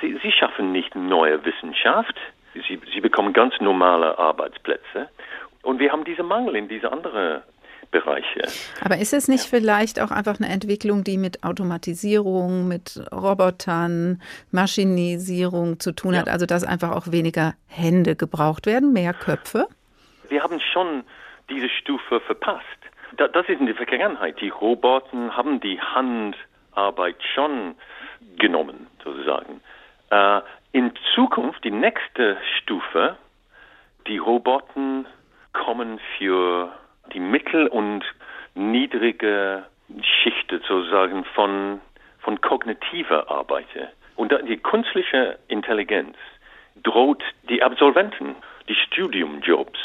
[0.00, 2.16] sie, sie schaffen nicht neue Wissenschaft.
[2.54, 5.08] Sie, sie bekommen ganz normale Arbeitsplätze.
[5.68, 7.42] Und wir haben diesen Mangel in diese anderen
[7.90, 8.40] Bereiche.
[8.82, 9.58] Aber ist es nicht ja.
[9.58, 16.20] vielleicht auch einfach eine Entwicklung, die mit Automatisierung, mit Robotern, Maschinisierung zu tun ja.
[16.20, 16.30] hat?
[16.30, 19.66] Also dass einfach auch weniger Hände gebraucht werden, mehr Köpfe?
[20.30, 21.04] Wir haben schon
[21.50, 22.64] diese Stufe verpasst.
[23.18, 24.40] das ist in der Vergangenheit.
[24.40, 27.74] Die Roboter haben die Handarbeit schon
[28.38, 29.60] genommen, sozusagen.
[30.08, 30.40] Äh,
[30.72, 33.18] in Zukunft, die nächste Stufe,
[34.06, 35.04] die Roboter
[35.52, 36.72] kommen für
[37.12, 38.04] die mittel- und
[38.54, 39.64] niedrige
[40.02, 41.80] Schichten sozusagen von,
[42.20, 43.66] von kognitiver Arbeit.
[44.16, 46.16] Und die künstliche Intelligenz
[46.82, 48.36] droht die Absolventen,
[48.68, 49.78] die Studiumjobs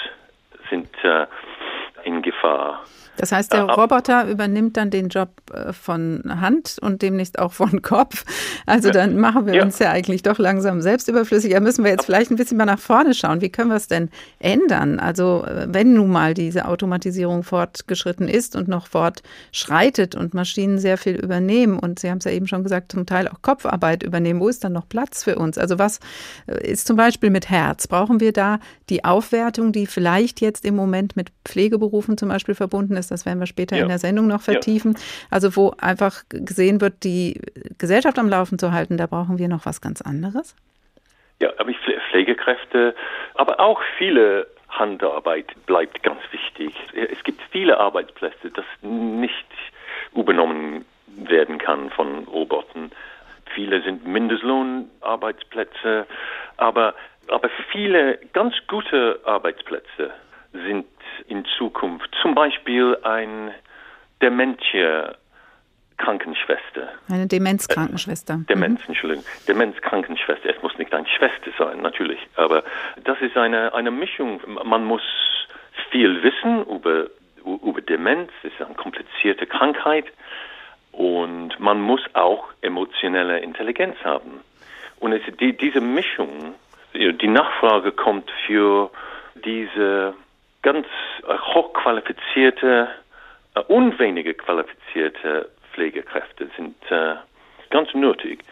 [0.69, 1.27] sind äh,
[2.03, 2.81] in Gefahr.
[3.17, 7.81] Das heißt, der Roboter übernimmt dann den Job äh, von Hand und demnächst auch von
[7.81, 8.25] Kopf.
[8.65, 9.63] Also dann machen wir ja.
[9.63, 11.51] uns ja eigentlich doch langsam selbst überflüssig.
[11.51, 13.41] Da müssen wir jetzt vielleicht ein bisschen mal nach vorne schauen.
[13.41, 14.99] Wie können wir es denn ändern?
[14.99, 20.97] Also äh, wenn nun mal diese Automatisierung fortgeschritten ist und noch fortschreitet und Maschinen sehr
[20.97, 24.39] viel übernehmen und Sie haben es ja eben schon gesagt, zum Teil auch Kopfarbeit übernehmen,
[24.39, 25.59] wo ist dann noch Platz für uns?
[25.59, 25.99] Also was
[26.47, 27.87] äh, ist zum Beispiel mit Herz?
[27.87, 32.97] Brauchen wir da die Aufwertung, die vielleicht jetzt im Moment mit Pflegeberufen zum Beispiel verbunden
[32.97, 33.03] ist?
[33.03, 33.11] ist.
[33.11, 33.83] Das werden wir später ja.
[33.83, 34.93] in der Sendung noch vertiefen.
[34.93, 34.99] Ja.
[35.31, 37.39] Also wo einfach gesehen wird, die
[37.77, 40.55] Gesellschaft am Laufen zu halten, da brauchen wir noch was ganz anderes.
[41.41, 41.71] Ja, aber
[42.09, 42.95] Pflegekräfte,
[43.35, 46.73] aber auch viele Handarbeit bleibt ganz wichtig.
[46.93, 49.45] Es gibt viele Arbeitsplätze, das nicht
[50.15, 52.91] übernommen werden kann von Robotern.
[53.53, 56.07] Viele sind Mindestlohnarbeitsplätze,
[56.57, 56.95] aber,
[57.27, 60.11] aber viele ganz gute Arbeitsplätze
[60.53, 60.85] sind
[61.27, 63.51] in Zukunft zum Beispiel ein
[64.21, 65.15] Dementia
[65.97, 66.89] Krankenschwester.
[67.09, 68.33] Eine Demenzkrankenschwester.
[68.33, 68.85] Äh, Demenz, mhm.
[68.89, 69.23] Entschuldigung.
[69.47, 70.49] Demenzkrankenschwester.
[70.55, 72.19] Es muss nicht eine Schwester sein, natürlich.
[72.35, 72.63] Aber
[73.03, 74.41] das ist eine, eine Mischung.
[74.65, 75.03] Man muss
[75.91, 77.07] viel wissen über,
[77.45, 78.31] über Demenz.
[78.43, 80.05] Es ist eine komplizierte Krankheit.
[80.91, 84.41] Und man muss auch emotionelle Intelligenz haben.
[84.99, 86.55] Und es, die, diese Mischung,
[86.93, 88.91] die Nachfrage kommt für
[89.43, 90.13] diese
[90.63, 90.87] ganz
[91.27, 92.87] äh, hochqualifizierte
[93.55, 97.15] äh, und wenige qualifizierte Pflegekräfte sind äh,
[97.69, 98.43] ganz nötig.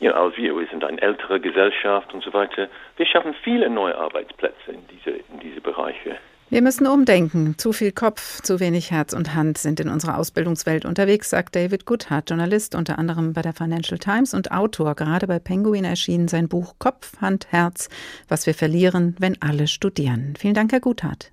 [0.00, 2.68] Ja, als wir, wir sind eine ältere Gesellschaft und so weiter.
[2.96, 6.18] Wir schaffen viele neue Arbeitsplätze in diese, in diese Bereiche.
[6.52, 7.54] Wir müssen umdenken.
[7.56, 11.86] Zu viel Kopf, zu wenig Herz und Hand sind in unserer Ausbildungswelt unterwegs, sagt David
[11.86, 14.94] Goodhart, Journalist unter anderem bei der Financial Times und Autor.
[14.94, 17.88] Gerade bei Penguin erschien sein Buch Kopf, Hand, Herz,
[18.28, 20.34] was wir verlieren, wenn alle studieren.
[20.38, 21.32] Vielen Dank, Herr Goodhart.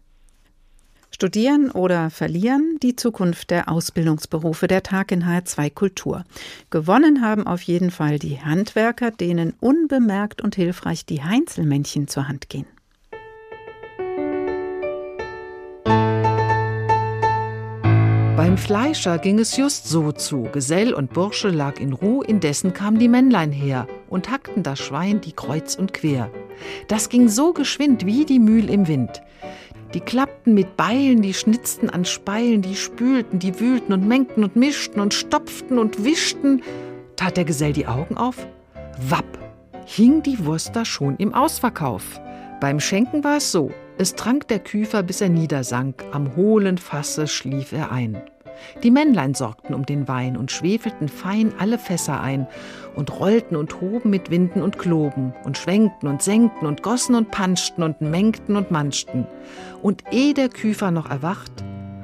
[1.19, 2.77] Studieren oder verlieren?
[2.81, 6.23] Die Zukunft der Ausbildungsberufe der Tag in HR2 Kultur.
[6.69, 12.47] Gewonnen haben auf jeden Fall die Handwerker, denen unbemerkt und hilfreich die Heinzelmännchen zur Hand
[12.47, 12.67] gehen.
[18.37, 20.43] Beim Fleischer ging es just so zu.
[20.53, 25.19] Gesell und Bursche lag in Ruh, indessen kamen die Männlein her und hackten das Schwein
[25.19, 26.31] die kreuz und quer.
[26.87, 29.21] Das ging so geschwind wie die Mühl im Wind.
[29.93, 34.55] Die klappten mit Beilen, die schnitzten an Speilen, die spülten, die wühlten und mengten und
[34.55, 36.61] mischten und stopften und wischten.
[37.15, 38.45] Tat der Gesell die Augen auf?
[39.09, 39.39] Wapp,
[39.85, 42.21] hing die Wurst da schon im Ausverkauf.
[42.61, 47.27] Beim Schenken war es so, es trank der Küfer, bis er niedersank, am hohlen Fasse
[47.27, 48.21] schlief er ein.
[48.83, 52.47] Die Männlein sorgten um den Wein und schwefelten fein alle Fässer ein
[52.95, 57.31] und rollten und hoben mit Winden und Kloben und schwenkten und senkten und gossen und
[57.31, 59.25] panschten und mengten und manschten.
[59.81, 61.51] Und eh der Küfer noch erwacht,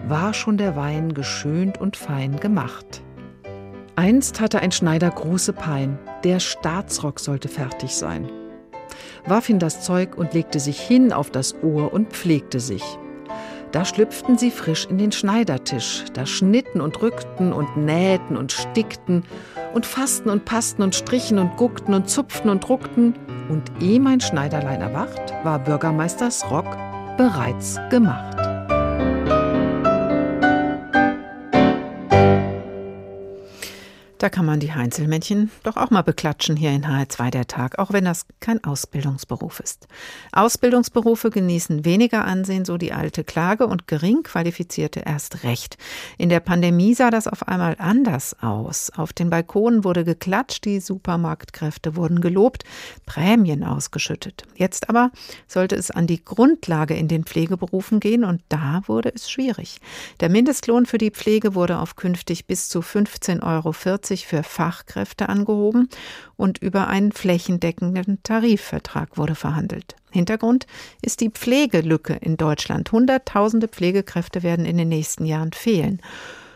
[0.08, 3.02] war schon der Wein geschönt und fein gemacht.
[3.96, 8.30] Einst hatte ein Schneider große Pein, der Staatsrock sollte fertig sein.
[9.26, 12.84] Warf ihn das Zeug und legte sich hin auf das Ohr und pflegte sich.
[13.72, 19.24] Da schlüpften sie frisch in den Schneidertisch, da schnitten und rückten und nähten und stickten
[19.74, 23.16] und fassten und passten und strichen und guckten und zupften und druckten,
[23.50, 26.78] und eh mein Schneiderlein erwacht, war Bürgermeisters Rock
[27.18, 28.35] bereits gemacht.
[34.26, 37.94] Da kann man die Heinzelmännchen doch auch mal beklatschen hier in HR2 der Tag, auch
[37.94, 39.88] wenn das kein Ausbildungsberuf ist.
[40.32, 45.78] Ausbildungsberufe genießen weniger Ansehen, so die alte Klage, und gering qualifizierte erst recht.
[46.18, 48.92] In der Pandemie sah das auf einmal anders aus.
[48.96, 52.64] Auf den Balkonen wurde geklatscht, die Supermarktkräfte wurden gelobt,
[53.06, 54.42] Prämien ausgeschüttet.
[54.56, 55.12] Jetzt aber
[55.48, 59.82] sollte es an die Grundlage in den Pflegeberufen gehen, und da wurde es schwierig.
[60.20, 63.72] Der Mindestlohn für die Pflege wurde auf künftig bis zu 15,40 Euro
[64.24, 65.90] für Fachkräfte angehoben
[66.38, 69.96] und über einen flächendeckenden Tarifvertrag wurde verhandelt.
[70.12, 70.66] Hintergrund
[71.02, 72.92] ist die Pflegelücke in Deutschland.
[72.92, 76.02] Hunderttausende Pflegekräfte werden in den nächsten Jahren fehlen.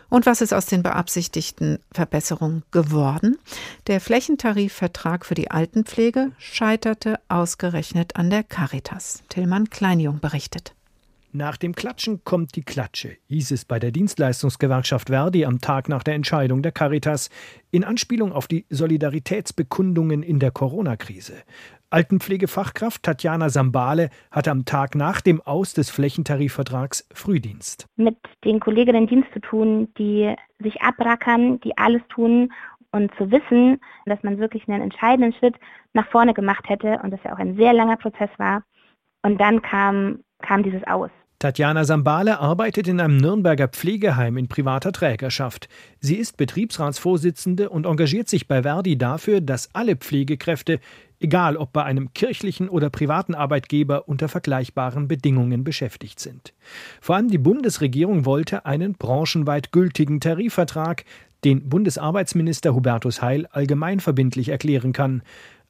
[0.10, 3.38] Und was ist aus den beabsichtigten Verbesserungen geworden?
[3.88, 9.24] Der Flächentarifvertrag für die Altenpflege scheiterte ausgerechnet an der Caritas.
[9.30, 10.74] Tillmann Kleinjung berichtet.
[11.32, 16.02] Nach dem Klatschen kommt die Klatsche, hieß es bei der Dienstleistungsgewerkschaft Verdi am Tag nach
[16.02, 17.30] der Entscheidung der Caritas,
[17.70, 21.34] in Anspielung auf die Solidaritätsbekundungen in der Corona-Krise.
[21.92, 27.86] Altenpflegefachkraft Tatjana Sambale hatte am Tag nach dem Aus des Flächentarifvertrags Frühdienst.
[27.96, 32.52] Mit den Kolleginnen Dienst zu tun, die sich abrackern, die alles tun
[32.92, 35.56] und zu wissen, dass man wirklich einen entscheidenden Schritt
[35.94, 38.64] nach vorne gemacht hätte und das ja auch ein sehr langer Prozess war.
[39.22, 41.12] Und dann kam, kam dieses Aus.
[41.40, 45.70] Tatjana Sambale arbeitet in einem Nürnberger Pflegeheim in privater Trägerschaft.
[46.02, 50.82] Sie ist Betriebsratsvorsitzende und engagiert sich bei Verdi dafür, dass alle Pflegekräfte,
[51.22, 56.54] egal ob bei einem kirchlichen oder privaten Arbeitgeber, unter vergleichbaren Bedingungen beschäftigt sind.
[57.00, 61.06] Vor allem die Bundesregierung wollte einen branchenweit gültigen Tarifvertrag,
[61.46, 65.22] den Bundesarbeitsminister Hubertus Heil allgemeinverbindlich erklären kann.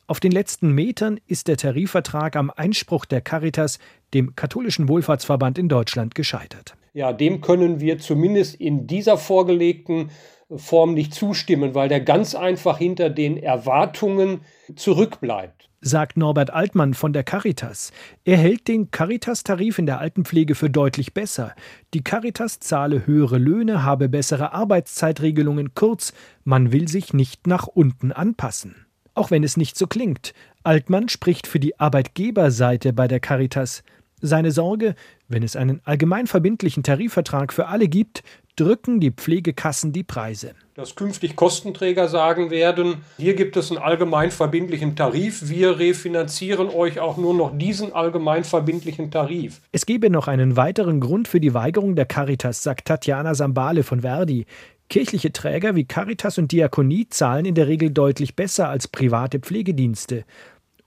[0.08, 3.78] Auf den letzten Metern ist der Tarifvertrag am Einspruch der Caritas,
[4.14, 6.76] dem katholischen Wohlfahrtsverband in Deutschland, gescheitert.
[6.94, 10.10] Ja, dem können wir zumindest in dieser vorgelegten
[10.56, 14.42] Form nicht zustimmen, weil der ganz einfach hinter den Erwartungen
[14.76, 15.70] zurückbleibt.
[15.82, 17.94] Sagt Norbert Altmann von der Caritas.
[18.26, 21.54] Er hält den Caritas-Tarif in der Altenpflege für deutlich besser.
[21.94, 28.12] Die Caritas zahle höhere Löhne, habe bessere Arbeitszeitregelungen, kurz, man will sich nicht nach unten
[28.12, 28.88] anpassen
[29.20, 30.34] auch wenn es nicht so klingt.
[30.64, 33.84] Altmann spricht für die Arbeitgeberseite bei der Caritas.
[34.22, 34.96] Seine Sorge,
[35.28, 38.24] wenn es einen allgemeinverbindlichen Tarifvertrag für alle gibt,
[38.58, 40.52] drücken die Pflegekassen die Preise.
[40.76, 47.16] Dass künftig Kostenträger sagen werden, hier gibt es einen allgemeinverbindlichen Tarif, wir refinanzieren euch auch
[47.16, 49.62] nur noch diesen allgemeinverbindlichen Tarif.
[49.72, 54.02] Es gebe noch einen weiteren Grund für die Weigerung der Caritas, sagt Tatjana Sambale von
[54.02, 54.46] Verdi.
[54.90, 60.26] Kirchliche Träger wie Caritas und Diakonie zahlen in der Regel deutlich besser als private Pflegedienste.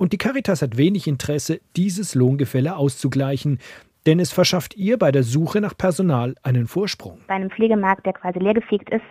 [0.03, 3.61] Und die Caritas hat wenig Interesse, dieses Lohngefälle auszugleichen,
[4.05, 7.21] denn es verschafft ihr bei der Suche nach Personal einen Vorsprung.
[7.29, 9.05] Bei einem Pflegemarkt, der quasi leergefegt ist,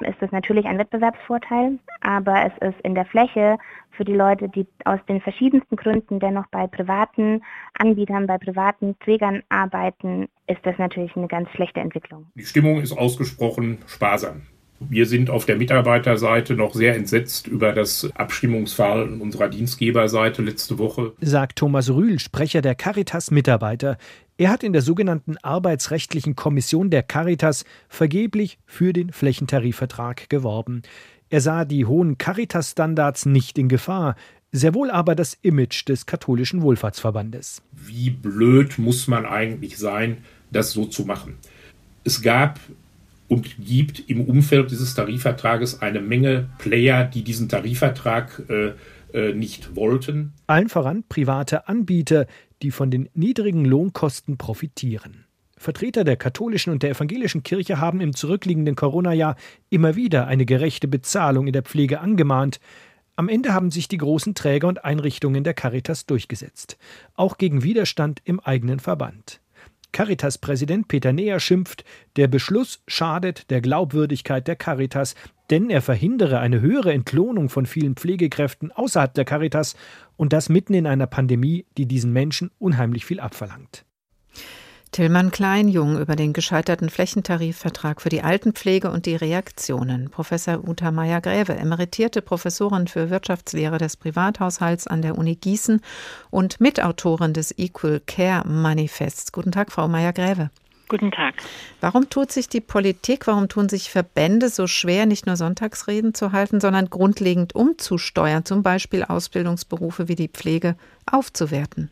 [0.00, 3.58] ist das natürlich ein Wettbewerbsvorteil, aber es ist in der Fläche
[3.90, 7.42] für die Leute, die aus den verschiedensten Gründen dennoch bei privaten
[7.78, 12.24] Anbietern, bei privaten Trägern arbeiten, ist das natürlich eine ganz schlechte Entwicklung.
[12.36, 14.46] Die Stimmung ist ausgesprochen sparsam.
[14.80, 21.12] Wir sind auf der Mitarbeiterseite noch sehr entsetzt über das Abstimmungsverhalten unserer Dienstgeberseite letzte Woche.
[21.20, 23.98] Sagt Thomas Rühl, Sprecher der Caritas Mitarbeiter.
[24.36, 30.82] Er hat in der sogenannten Arbeitsrechtlichen Kommission der Caritas vergeblich für den Flächentarifvertrag geworben.
[31.28, 34.14] Er sah die hohen Caritas-Standards nicht in Gefahr,
[34.52, 37.62] sehr wohl aber das Image des katholischen Wohlfahrtsverbandes.
[37.72, 40.18] Wie blöd muss man eigentlich sein,
[40.50, 41.34] das so zu machen?
[42.04, 42.60] Es gab
[43.28, 48.72] und gibt im Umfeld dieses Tarifvertrages eine Menge Player, die diesen Tarifvertrag äh,
[49.12, 50.32] äh, nicht wollten.
[50.46, 52.26] Allen voran private Anbieter,
[52.62, 55.24] die von den niedrigen Lohnkosten profitieren.
[55.56, 59.36] Vertreter der katholischen und der evangelischen Kirche haben im zurückliegenden Corona-Jahr
[59.70, 62.60] immer wieder eine gerechte Bezahlung in der Pflege angemahnt.
[63.16, 66.78] Am Ende haben sich die großen Träger und Einrichtungen der Caritas durchgesetzt,
[67.14, 69.40] auch gegen Widerstand im eigenen Verband.
[69.92, 71.84] Caritas-Präsident Peter Neher schimpft,
[72.16, 75.14] der Beschluss schadet der Glaubwürdigkeit der Caritas,
[75.50, 79.76] denn er verhindere eine höhere Entlohnung von vielen Pflegekräften außerhalb der Caritas
[80.16, 83.84] und das mitten in einer Pandemie, die diesen Menschen unheimlich viel abverlangt.
[84.90, 90.10] Tillmann Kleinjung über den gescheiterten Flächentarifvertrag für die Altenpflege und die Reaktionen.
[90.10, 95.80] Professor Uta Meyer-Gräve, emeritierte Professorin für Wirtschaftslehre des Privathaushalts an der Uni Gießen
[96.30, 99.32] und Mitautorin des Equal Care Manifests.
[99.32, 100.50] Guten Tag, Frau Meyer-Gräve.
[100.88, 101.34] Guten Tag.
[101.82, 106.32] Warum tut sich die Politik, warum tun sich Verbände so schwer, nicht nur Sonntagsreden zu
[106.32, 111.90] halten, sondern grundlegend umzusteuern, zum Beispiel Ausbildungsberufe wie die Pflege aufzuwerten?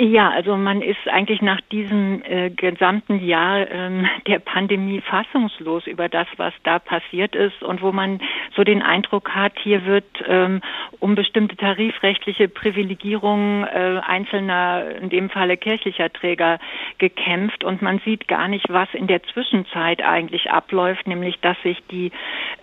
[0.00, 6.08] Ja, also man ist eigentlich nach diesem äh, gesamten Jahr ähm, der Pandemie fassungslos über
[6.08, 8.20] das, was da passiert ist und wo man
[8.54, 10.60] so den Eindruck hat, hier wird ähm,
[11.00, 16.60] um bestimmte tarifrechtliche Privilegierungen äh, einzelner, in dem Falle kirchlicher Träger,
[16.98, 17.64] gekämpft.
[17.64, 22.12] Und man sieht gar nicht, was in der Zwischenzeit eigentlich abläuft, nämlich dass sich die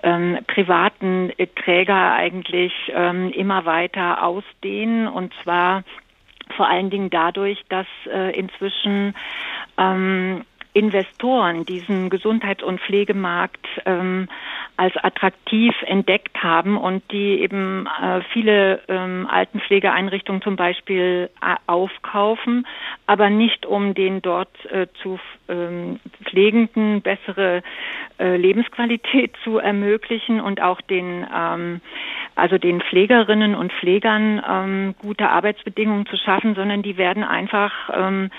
[0.04, 5.10] ähm, privaten Träger eigentlich ähm, immer weiter ausdehnen.
[5.10, 5.84] Und zwar
[6.56, 9.16] vor allen Dingen dadurch, dass äh, inzwischen
[9.78, 10.46] ähm,
[10.76, 14.28] Investoren diesen Gesundheits- und Pflegemarkt ähm,
[14.76, 22.68] als attraktiv entdeckt haben und die eben äh, viele ähm, Altenpflegeeinrichtungen zum Beispiel äh, aufkaufen,
[23.08, 25.18] aber nicht um den dort äh, zu
[25.48, 27.64] ähm, Pflegenden bessere
[28.20, 31.80] äh, Lebensqualität zu ermöglichen und auch den ähm,
[32.36, 38.30] also den Pflegerinnen und Pflegern ähm, gute Arbeitsbedingungen zu schaffen, sondern die werden einfach ähm,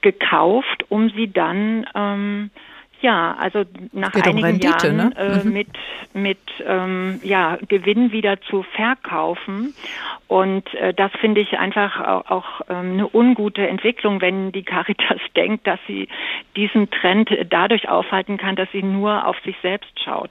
[0.00, 2.50] gekauft, um sie dann ähm,
[3.00, 5.12] ja, also nach einigen um Rendite, Jahren ne?
[5.16, 5.52] äh, mhm.
[5.52, 5.68] mit
[6.14, 9.74] mit ähm, ja Gewinn wieder zu verkaufen
[10.26, 15.20] und äh, das finde ich einfach auch, auch ähm, eine ungute Entwicklung, wenn die Caritas
[15.36, 16.08] denkt, dass sie
[16.56, 20.30] diesen Trend dadurch aufhalten kann, dass sie nur auf sich selbst schaut.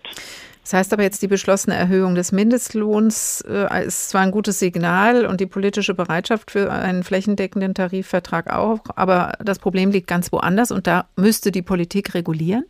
[0.64, 5.26] Das heißt aber jetzt, die beschlossene Erhöhung des Mindestlohns äh, ist zwar ein gutes Signal
[5.26, 10.72] und die politische Bereitschaft für einen flächendeckenden Tarifvertrag auch, aber das Problem liegt ganz woanders
[10.72, 12.64] und da müsste die Politik regulieren?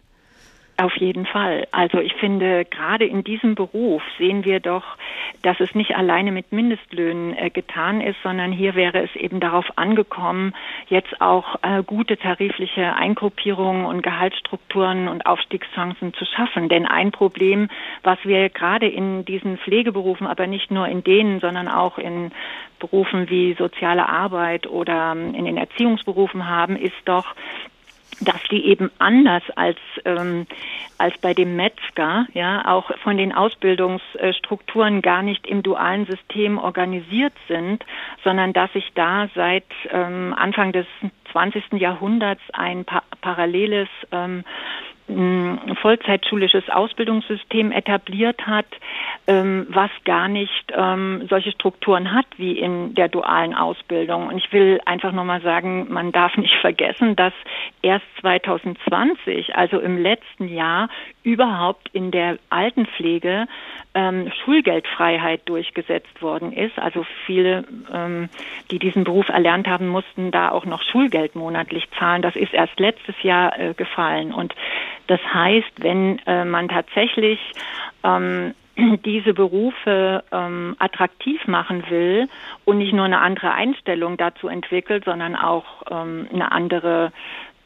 [0.77, 1.67] Auf jeden Fall.
[1.71, 4.83] Also ich finde, gerade in diesem Beruf sehen wir doch,
[5.43, 9.65] dass es nicht alleine mit Mindestlöhnen äh, getan ist, sondern hier wäre es eben darauf
[9.77, 10.53] angekommen,
[10.87, 16.69] jetzt auch äh, gute tarifliche Eingruppierungen und Gehaltsstrukturen und Aufstiegschancen zu schaffen.
[16.69, 17.69] Denn ein Problem,
[18.01, 22.31] was wir gerade in diesen Pflegeberufen, aber nicht nur in denen, sondern auch in
[22.79, 27.35] Berufen wie soziale Arbeit oder ähm, in den Erziehungsberufen haben, ist doch,
[28.21, 30.45] dass die eben anders als ähm,
[30.97, 37.33] als bei dem Metzger ja auch von den Ausbildungsstrukturen gar nicht im dualen System organisiert
[37.47, 37.83] sind,
[38.23, 40.85] sondern dass sich da seit ähm, Anfang des
[41.33, 41.73] 20.
[41.73, 44.43] Jahrhunderts ein pa paralleles ähm,
[45.81, 48.65] vollzeitschulisches Ausbildungssystem etabliert hat,
[49.27, 54.27] ähm, was gar nicht ähm, solche Strukturen hat wie in der dualen Ausbildung.
[54.27, 57.33] Und ich will einfach nochmal sagen, man darf nicht vergessen, dass
[57.81, 60.87] erst 2020, also im letzten Jahr,
[61.23, 63.47] überhaupt in der Altenpflege
[63.95, 66.77] ähm, Schulgeldfreiheit durchgesetzt worden ist.
[66.79, 68.29] Also viele, ähm,
[68.71, 72.21] die diesen Beruf erlernt haben, mussten da auch noch Schulgeld monatlich zahlen.
[72.21, 74.33] Das ist erst letztes Jahr äh, gefallen.
[74.33, 74.55] Und
[75.07, 77.39] das heißt, wenn äh, man tatsächlich
[78.03, 78.53] ähm,
[79.05, 82.27] diese Berufe ähm, attraktiv machen will
[82.65, 87.11] und nicht nur eine andere Einstellung dazu entwickelt, sondern auch ähm, eine andere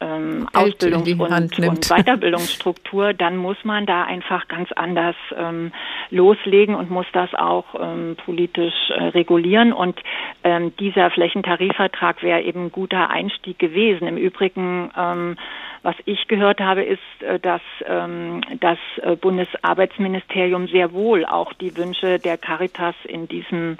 [0.00, 5.72] ähm, Ausbildungs- und, und, Weiterbildungsstruktur, dann muss man da einfach ganz anders ähm,
[6.10, 9.72] loslegen und muss das auch ähm, politisch äh, regulieren.
[9.72, 9.98] Und
[10.44, 14.06] ähm, dieser Flächentarifvertrag wäre eben ein guter Einstieg gewesen.
[14.06, 15.36] Im Übrigen ähm,
[15.82, 21.74] was ich gehört habe, ist, äh, dass ähm, das äh, Bundesarbeitsministerium sehr wohl auch die
[21.78, 23.78] Wünsche der Caritas in diesem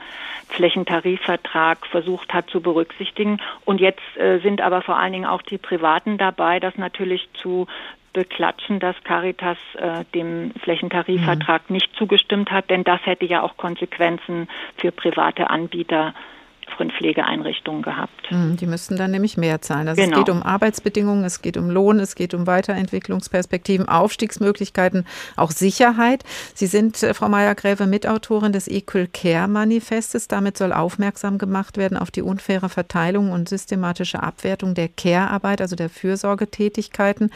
[0.48, 3.42] Flächentarifvertrag versucht hat zu berücksichtigen.
[3.66, 7.66] Und jetzt äh, sind aber vor allen Dingen auch die Privaten dabei, das natürlich zu
[8.14, 11.74] beklatschen, dass Caritas äh, dem Flächentarifvertrag mhm.
[11.74, 16.14] nicht zugestimmt hat, denn das hätte ja auch Konsequenzen für private Anbieter
[16.76, 18.28] von Pflegeeinrichtungen gehabt.
[18.28, 19.88] Hm, die müssten dann nämlich mehr zahlen.
[19.88, 20.18] Also genau.
[20.18, 25.06] es geht um Arbeitsbedingungen, es geht um Lohn, es geht um Weiterentwicklungsperspektiven, Aufstiegsmöglichkeiten,
[25.36, 26.24] auch Sicherheit.
[26.54, 30.28] Sie sind, äh, Frau Meyer-Gräve, Mitautorin des Equal Care Manifestes.
[30.28, 35.76] Damit soll aufmerksam gemacht werden auf die unfaire Verteilung und systematische Abwertung der Care-Arbeit, also
[35.76, 37.30] der Fürsorgetätigkeiten.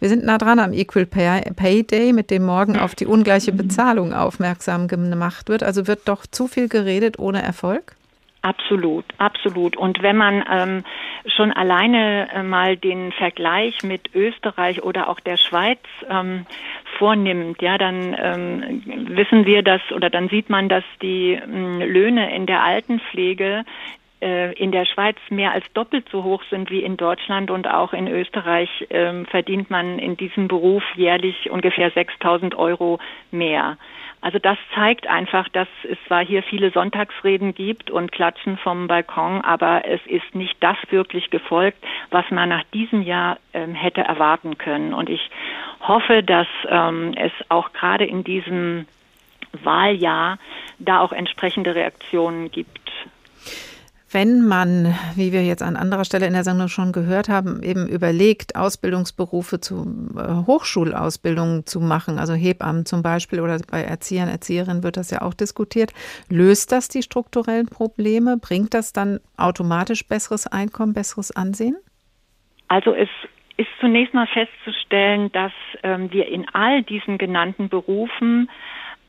[0.00, 4.12] Wir sind nah dran am Equal Pay Day, mit dem morgen auf die ungleiche Bezahlung
[4.12, 5.62] aufmerksam gemacht wird.
[5.64, 7.97] Also wird doch zu viel geredet ohne Erfolg?
[8.40, 9.76] Absolut, absolut.
[9.76, 10.84] Und wenn man ähm,
[11.26, 16.46] schon alleine äh, mal den Vergleich mit Österreich oder auch der Schweiz ähm,
[16.98, 18.82] vornimmt, ja, dann ähm,
[19.16, 23.64] wissen wir das oder dann sieht man, dass die ähm, Löhne in der Altenpflege
[24.20, 27.92] äh, in der Schweiz mehr als doppelt so hoch sind wie in Deutschland und auch
[27.92, 32.98] in Österreich ähm, verdient man in diesem Beruf jährlich ungefähr 6000 Euro
[33.30, 33.78] mehr.
[34.20, 39.42] Also das zeigt einfach, dass es zwar hier viele Sonntagsreden gibt und Klatschen vom Balkon,
[39.42, 41.78] aber es ist nicht das wirklich gefolgt,
[42.10, 44.92] was man nach diesem Jahr ähm, hätte erwarten können.
[44.92, 45.30] Und ich
[45.80, 48.86] hoffe, dass ähm, es auch gerade in diesem
[49.52, 50.38] Wahljahr
[50.78, 52.77] da auch entsprechende Reaktionen gibt.
[54.10, 57.86] Wenn man, wie wir jetzt an anderer Stelle in der Sendung schon gehört haben, eben
[57.86, 59.84] überlegt, Ausbildungsberufe zu
[60.16, 65.20] äh, Hochschulausbildungen zu machen, also Hebammen zum Beispiel oder bei Erziehern, Erzieherinnen wird das ja
[65.20, 65.92] auch diskutiert,
[66.30, 68.38] löst das die strukturellen Probleme?
[68.38, 71.76] Bringt das dann automatisch besseres Einkommen, besseres Ansehen?
[72.68, 73.10] Also es
[73.58, 75.52] ist zunächst mal festzustellen, dass
[75.82, 78.48] ähm, wir in all diesen genannten Berufen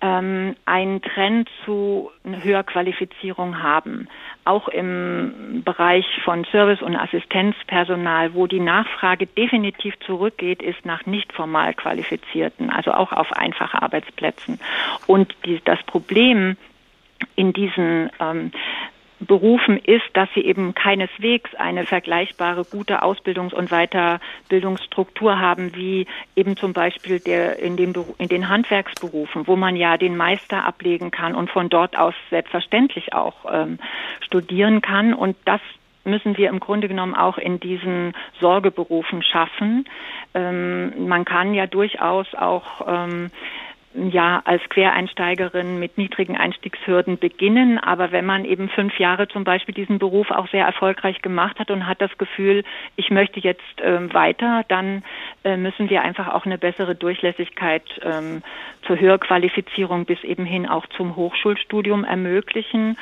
[0.01, 4.07] ähm, einen Trend zu Höherqualifizierung haben.
[4.45, 11.33] Auch im Bereich von Service- und Assistenzpersonal, wo die Nachfrage definitiv zurückgeht, ist nach nicht
[11.33, 14.59] formal qualifizierten, also auch auf einfache Arbeitsplätzen.
[15.05, 16.55] Und die, das Problem
[17.35, 18.51] in diesen ähm,
[19.19, 26.55] berufen ist, dass sie eben keineswegs eine vergleichbare gute Ausbildungs- und Weiterbildungsstruktur haben, wie eben
[26.55, 31.35] zum Beispiel der in den, in den Handwerksberufen, wo man ja den Meister ablegen kann
[31.35, 33.79] und von dort aus selbstverständlich auch ähm,
[34.21, 35.13] studieren kann.
[35.13, 35.61] Und das
[36.05, 39.85] müssen wir im Grunde genommen auch in diesen Sorgeberufen schaffen.
[40.33, 43.31] Ähm, man kann ja durchaus auch ähm,
[43.93, 47.79] ja als Quereinsteigerin mit niedrigen Einstiegshürden beginnen.
[47.79, 51.71] Aber wenn man eben fünf Jahre zum Beispiel diesen Beruf auch sehr erfolgreich gemacht hat
[51.71, 52.63] und hat das Gefühl,
[52.95, 55.03] ich möchte jetzt äh, weiter, dann
[55.43, 58.43] äh, müssen wir einfach auch eine bessere Durchlässigkeit ähm,
[58.85, 62.97] zur Höherqualifizierung bis eben hin auch zum Hochschulstudium ermöglichen.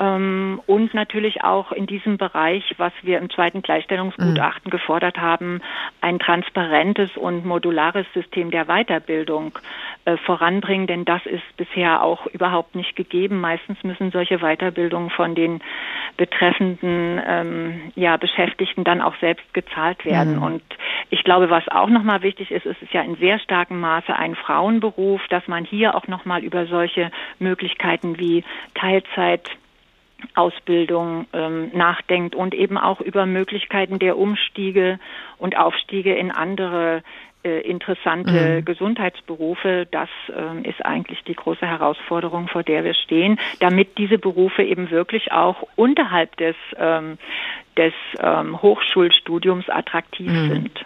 [0.00, 4.70] Ähm, und natürlich auch in diesem Bereich, was wir im zweiten Gleichstellungsgutachten mhm.
[4.70, 5.60] gefordert haben,
[6.00, 9.58] ein transparentes und modulares System der Weiterbildung
[10.04, 13.40] äh, voranbringen, denn das ist bisher auch überhaupt nicht gegeben.
[13.40, 15.60] Meistens müssen solche Weiterbildungen von den
[16.16, 20.36] betreffenden ähm, ja, Beschäftigten dann auch selbst gezahlt werden.
[20.36, 20.42] Mhm.
[20.42, 20.62] Und
[21.10, 24.14] ich glaube, was auch nochmal wichtig ist, ist es ist ja in sehr starkem Maße
[24.14, 29.48] ein Frauenberuf, dass man hier auch nochmal über solche Möglichkeiten wie Teilzeit
[30.34, 34.98] Ausbildung ähm, nachdenkt und eben auch über Möglichkeiten der Umstiege
[35.38, 37.02] und Aufstiege in andere
[37.44, 38.64] äh, interessante mhm.
[38.64, 39.88] Gesundheitsberufe.
[39.90, 44.90] Das ähm, ist eigentlich die große Herausforderung, vor der wir stehen, damit diese Berufe eben
[44.90, 47.18] wirklich auch unterhalb des, ähm,
[47.76, 50.48] des ähm, Hochschulstudiums attraktiv mhm.
[50.48, 50.84] sind.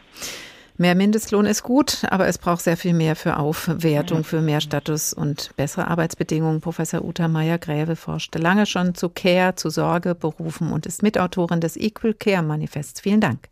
[0.78, 5.14] Mehr Mindestlohn ist gut, aber es braucht sehr viel mehr für Aufwertung, für mehr Status
[5.14, 6.60] und bessere Arbeitsbedingungen.
[6.60, 11.78] Professor Uta Meyer-Gräve forschte lange schon zu Care, zu Sorge, Berufen und ist Mitautorin des
[11.78, 13.00] Equal Care Manifests.
[13.00, 13.48] Vielen Dank.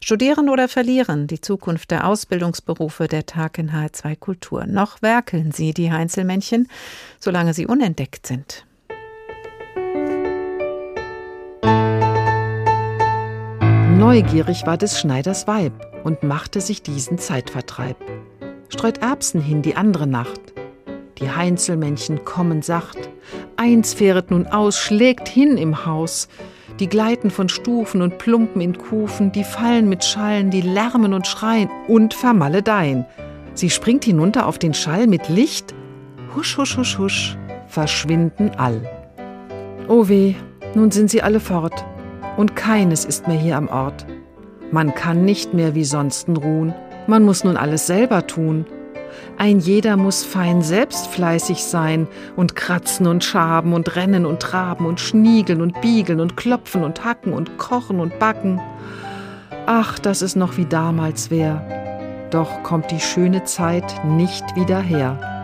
[0.00, 4.66] Studieren oder verlieren, die Zukunft der Ausbildungsberufe der Tag in H2 Kultur.
[4.66, 6.68] Noch werkeln sie, die Heinzelmännchen,
[7.20, 8.64] solange sie unentdeckt sind.
[13.96, 17.96] Neugierig war des Schneiders Weib und machte sich diesen Zeitvertreib.
[18.68, 20.40] Streut Erbsen hin die andere Nacht.
[21.18, 23.10] Die Heinzelmännchen kommen sacht.
[23.56, 26.28] Eins fähret nun aus, schlägt hin im Haus.
[26.78, 31.26] Die gleiten von Stufen und plumpen in Kufen, die fallen mit Schallen, die lärmen und
[31.26, 33.04] schreien und vermaledeien.
[33.54, 35.74] Sie springt hinunter auf den Schall mit Licht.
[36.36, 37.36] Husch, husch, husch, husch,
[37.66, 38.80] verschwinden all.
[39.88, 40.34] Oh weh,
[40.76, 41.84] nun sind sie alle fort,
[42.36, 44.06] und keines ist mehr hier am Ort.
[44.72, 46.74] Man kann nicht mehr wie sonsten ruhen,
[47.06, 48.66] man muss nun alles selber tun.
[49.38, 54.86] Ein jeder muss fein selbst fleißig sein und kratzen und schaben und rennen und traben
[54.86, 58.60] und schniegeln und biegeln und klopfen und hacken und kochen und backen.
[59.66, 61.62] Ach, dass es noch wie damals wär.
[62.30, 65.35] Doch kommt die schöne Zeit nicht wieder her.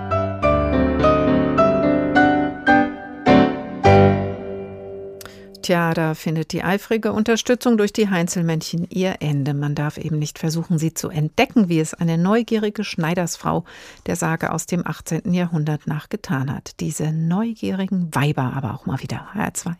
[5.62, 9.54] Tja, da findet die eifrige Unterstützung durch die Heinzelmännchen ihr Ende.
[9.54, 13.64] Man darf eben nicht versuchen, sie zu entdecken, wie es eine neugierige Schneidersfrau
[14.06, 15.32] der Sage aus dem 18.
[15.32, 16.80] Jahrhundert nach getan hat.
[16.80, 19.28] Diese neugierigen Weiber aber auch mal wieder.
[19.34, 19.74] HR2,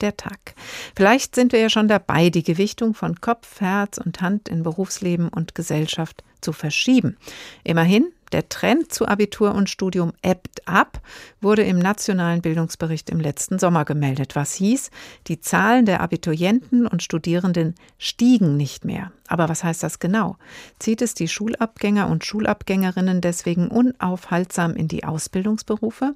[0.00, 0.54] der Tag.
[0.96, 5.28] Vielleicht sind wir ja schon dabei, die Gewichtung von Kopf, Herz und Hand in Berufsleben
[5.28, 7.18] und Gesellschaft zu verschieben.
[7.62, 11.00] Immerhin, der Trend zu Abitur und Studium ebbt ab,
[11.40, 14.90] wurde im nationalen Bildungsbericht im letzten Sommer gemeldet, was hieß,
[15.26, 19.12] die Zahlen der Abiturienten und Studierenden stiegen nicht mehr.
[19.28, 20.36] Aber was heißt das genau?
[20.78, 26.14] Zieht es die Schulabgänger und Schulabgängerinnen deswegen unaufhaltsam in die Ausbildungsberufe?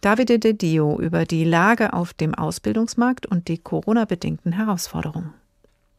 [0.00, 5.34] Davide De Dio über die Lage auf dem Ausbildungsmarkt und die Corona-bedingten Herausforderungen.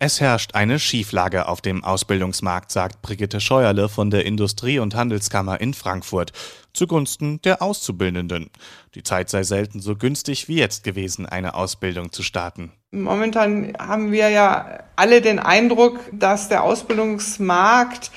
[0.01, 5.59] Es herrscht eine Schieflage auf dem Ausbildungsmarkt, sagt Brigitte Scheuerle von der Industrie- und Handelskammer
[5.59, 6.31] in Frankfurt,
[6.71, 8.49] zugunsten der Auszubildenden.
[8.95, 12.71] Die Zeit sei selten so günstig wie jetzt gewesen, eine Ausbildung zu starten.
[12.91, 18.09] Momentan haben wir ja alle den Eindruck, dass der Ausbildungsmarkt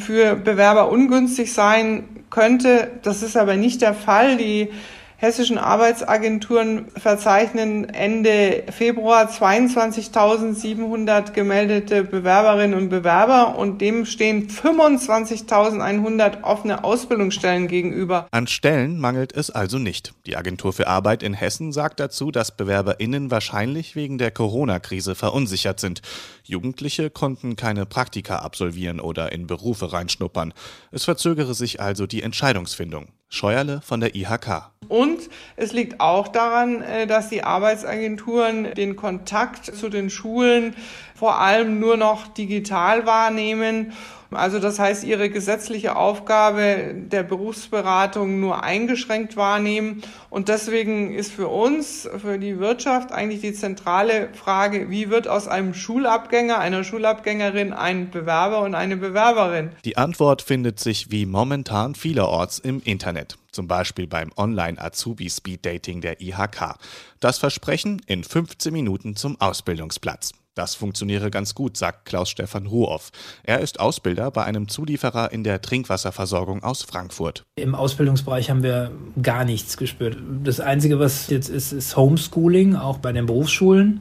[0.00, 2.92] für Bewerber ungünstig sein könnte.
[3.02, 4.38] Das ist aber nicht der Fall.
[4.38, 4.70] Die
[5.16, 16.84] hessischen Arbeitsagenturen verzeichnen Ende Februar 22.700 gemeldete Bewerberinnen und Bewerber und dem stehen 25.100 offene
[16.84, 18.28] Ausbildungsstellen gegenüber.
[18.30, 20.12] An Stellen mangelt es also nicht.
[20.26, 25.80] Die Agentur für Arbeit in Hessen sagt dazu, dass BewerberInnen wahrscheinlich wegen der Corona-Krise verunsichert
[25.80, 26.02] sind.
[26.44, 30.52] Jugendliche konnten keine Praktika absolvieren oder in Berufe reinschnuppern.
[30.90, 33.08] Es verzögere sich also die Entscheidungsfindung.
[33.28, 34.70] Scheuerle von der IHK.
[34.88, 35.18] Und
[35.56, 40.74] es liegt auch daran, äh, dass die Arbeitsagenturen den Kontakt zu den Schulen
[41.14, 43.92] vor allem nur noch digital wahrnehmen
[44.30, 50.02] also das heißt, ihre gesetzliche Aufgabe der Berufsberatung nur eingeschränkt wahrnehmen.
[50.30, 55.48] Und deswegen ist für uns, für die Wirtschaft eigentlich die zentrale Frage, wie wird aus
[55.48, 59.70] einem Schulabgänger, einer Schulabgängerin ein Bewerber und eine Bewerberin?
[59.84, 66.74] Die Antwort findet sich wie momentan vielerorts im Internet zum Beispiel beim Online-Azubi-Speed-Dating der IHK.
[67.20, 70.32] Das Versprechen in 15 Minuten zum Ausbildungsplatz.
[70.56, 73.10] Das funktioniere ganz gut, sagt Klaus-Stefan Ruhoff.
[73.42, 77.44] Er ist Ausbilder bei einem Zulieferer in der Trinkwasserversorgung aus Frankfurt.
[77.56, 78.90] Im Ausbildungsbereich haben wir
[79.20, 80.16] gar nichts gespürt.
[80.42, 84.00] Das Einzige, was jetzt ist, ist Homeschooling, auch bei den Berufsschulen.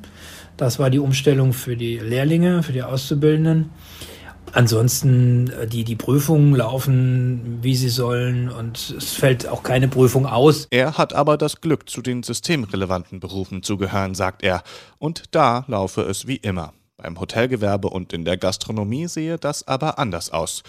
[0.55, 3.71] Das war die Umstellung für die Lehrlinge, für die Auszubildenden.
[4.53, 10.25] Ansonsten, äh, die, die Prüfungen laufen, wie sie sollen und es fällt auch keine Prüfung
[10.25, 10.67] aus.
[10.69, 14.63] Er hat aber das Glück, zu den systemrelevanten Berufen zu gehören, sagt er.
[14.97, 16.73] Und da laufe es wie immer.
[16.97, 20.63] Beim Hotelgewerbe und in der Gastronomie sehe das aber anders aus.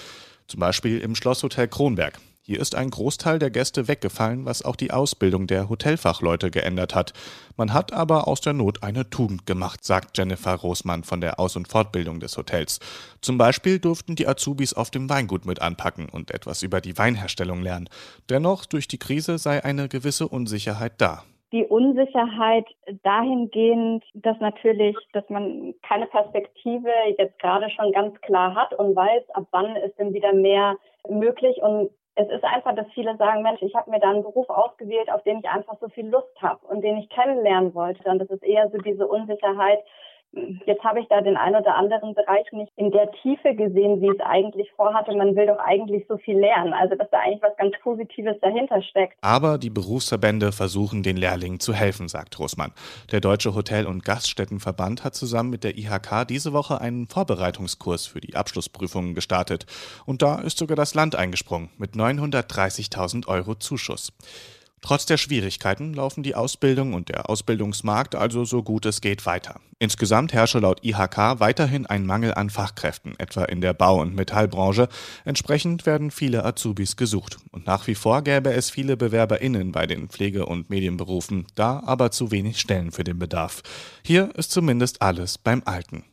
[0.49, 2.19] Zum Beispiel im Schlosshotel Kronberg.
[2.49, 7.13] Hier ist ein Großteil der Gäste weggefallen, was auch die Ausbildung der Hotelfachleute geändert hat.
[7.57, 11.57] Man hat aber aus der Not eine Tugend gemacht, sagt Jennifer Rosmann von der Aus-
[11.57, 12.79] und Fortbildung des Hotels.
[13.21, 17.63] Zum Beispiel durften die Azubis auf dem Weingut mit anpacken und etwas über die Weinherstellung
[17.63, 17.89] lernen.
[18.31, 22.67] Dennoch, durch die Krise sei eine gewisse Unsicherheit da die Unsicherheit
[23.05, 29.31] dahingehend, dass natürlich, dass man keine Perspektive jetzt gerade schon ganz klar hat und weiß,
[29.31, 30.77] ab wann ist denn wieder mehr
[31.09, 34.49] möglich und es ist einfach, dass viele sagen, Mensch, ich habe mir da einen Beruf
[34.49, 38.09] ausgewählt, auf den ich einfach so viel Lust habe und den ich kennenlernen wollte.
[38.09, 39.81] Und das ist eher so diese Unsicherheit,
[40.67, 44.09] Jetzt habe ich da den einen oder anderen Bereich nicht in der Tiefe gesehen, wie
[44.09, 45.15] es eigentlich vorhatte.
[45.17, 46.75] Man will doch eigentlich so viel lernen.
[46.75, 49.17] Also, dass da eigentlich was ganz Positives dahinter steckt.
[49.23, 52.73] Aber die Berufsverbände versuchen, den Lehrlingen zu helfen, sagt Rosmann.
[53.13, 58.21] Der Deutsche Hotel- und Gaststättenverband hat zusammen mit der IHK diese Woche einen Vorbereitungskurs für
[58.21, 59.65] die Abschlussprüfungen gestartet.
[60.05, 64.13] Und da ist sogar das Land eingesprungen mit 930.000 Euro Zuschuss.
[64.87, 69.59] Trotz der Schwierigkeiten laufen die Ausbildung und der Ausbildungsmarkt also so gut es geht weiter.
[69.81, 74.89] Insgesamt herrsche laut IHK weiterhin ein Mangel an Fachkräften, etwa in der Bau- und Metallbranche.
[75.25, 77.39] Entsprechend werden viele Azubis gesucht.
[77.51, 82.13] Und nach wie vor gäbe es viele BewerberInnen bei den Pflege- und Medienberufen, da aber
[82.13, 83.65] zu wenig Stellen für den Bedarf.
[84.05, 86.05] Hier ist zumindest alles beim Alten.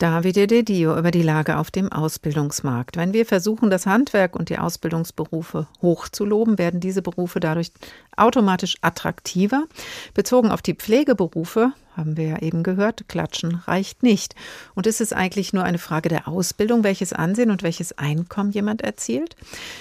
[0.00, 2.96] Davide De Dio über die Lage auf dem Ausbildungsmarkt.
[2.96, 7.70] Wenn wir versuchen, das Handwerk und die Ausbildungsberufe hochzuloben, werden diese Berufe dadurch
[8.16, 9.66] automatisch attraktiver.
[10.14, 14.34] Bezogen auf die Pflegeberufe, haben wir ja eben gehört, klatschen reicht nicht.
[14.74, 18.80] Und ist es eigentlich nur eine Frage der Ausbildung, welches Ansehen und welches Einkommen jemand
[18.80, 19.36] erzielt?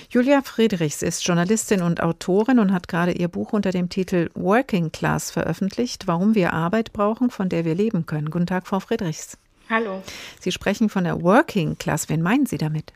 [0.09, 4.91] Julia Friedrichs ist Journalistin und Autorin und hat gerade ihr Buch unter dem Titel Working
[4.91, 8.29] Class veröffentlicht, warum wir Arbeit brauchen, von der wir leben können.
[8.29, 9.37] Guten Tag, Frau Friedrichs.
[9.69, 10.01] Hallo.
[10.39, 12.09] Sie sprechen von der Working Class.
[12.09, 12.91] Wen meinen Sie damit?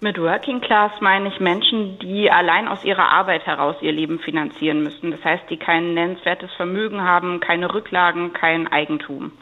[0.00, 4.82] Mit Working Class meine ich Menschen, die allein aus ihrer Arbeit heraus ihr Leben finanzieren
[4.82, 5.10] müssen.
[5.10, 9.32] Das heißt, die kein nennenswertes Vermögen haben, keine Rücklagen, kein Eigentum.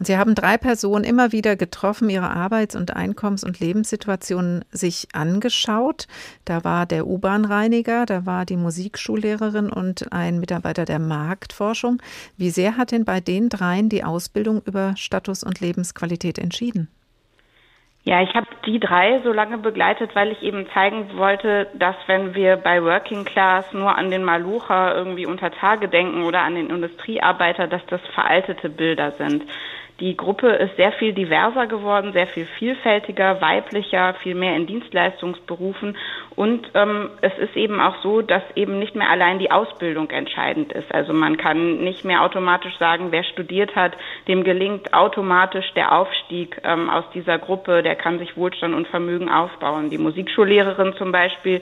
[0.00, 5.08] Und Sie haben drei Personen immer wieder getroffen, ihre Arbeits- und Einkommens- und Lebenssituationen sich
[5.12, 6.06] angeschaut.
[6.46, 12.00] Da war der U-Bahn-Reiniger, da war die Musikschullehrerin und ein Mitarbeiter der Marktforschung.
[12.38, 16.88] Wie sehr hat denn bei den dreien die Ausbildung über Status und Lebensqualität entschieden?
[18.04, 22.34] Ja, ich habe die drei so lange begleitet, weil ich eben zeigen wollte, dass wenn
[22.34, 26.70] wir bei Working Class nur an den Malucher irgendwie unter Tage denken oder an den
[26.70, 29.44] Industriearbeiter, dass das veraltete Bilder sind.
[30.00, 35.94] Die Gruppe ist sehr viel diverser geworden, sehr viel vielfältiger, weiblicher, viel mehr in Dienstleistungsberufen.
[36.36, 40.72] Und ähm, es ist eben auch so, dass eben nicht mehr allein die Ausbildung entscheidend
[40.72, 40.90] ist.
[40.94, 43.92] Also man kann nicht mehr automatisch sagen, wer studiert hat,
[44.26, 49.28] dem gelingt automatisch der Aufstieg ähm, aus dieser Gruppe, der kann sich Wohlstand und Vermögen
[49.28, 49.90] aufbauen.
[49.90, 51.60] Die Musikschullehrerin zum Beispiel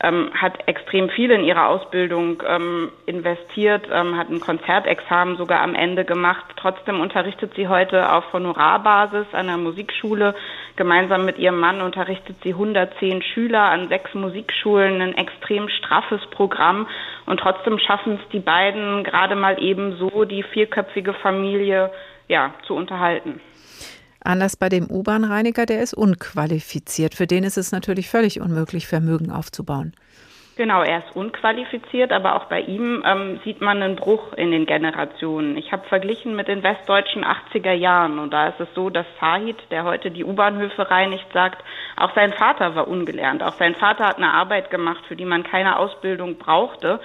[0.00, 5.74] ähm, hat extrem viel in ihre Ausbildung ähm, investiert, ähm, hat ein Konzertexamen sogar am
[5.74, 6.44] Ende gemacht.
[6.56, 10.34] Trotzdem unterrichtet sie heute auf Honorarbasis an der Musikschule.
[10.76, 16.86] Gemeinsam mit ihrem Mann unterrichtet sie 110 Schüler an sechs Musikschulen, ein extrem straffes Programm.
[17.26, 21.90] Und trotzdem schaffen es die beiden gerade mal eben so, die vierköpfige Familie
[22.28, 23.40] ja, zu unterhalten.
[24.22, 27.14] Anders bei dem U-Bahn-Reiniger, der ist unqualifiziert.
[27.14, 29.94] Für den ist es natürlich völlig unmöglich, Vermögen aufzubauen.
[30.60, 34.66] Genau, er ist unqualifiziert, aber auch bei ihm ähm, sieht man einen Bruch in den
[34.66, 35.56] Generationen.
[35.56, 39.56] Ich habe verglichen mit den westdeutschen 80er Jahren und da ist es so, dass Sahid,
[39.70, 41.64] der heute die U-Bahnhöfe reinigt, sagt,
[41.96, 43.42] auch sein Vater war ungelernt.
[43.42, 47.00] Auch sein Vater hat eine Arbeit gemacht, für die man keine Ausbildung brauchte.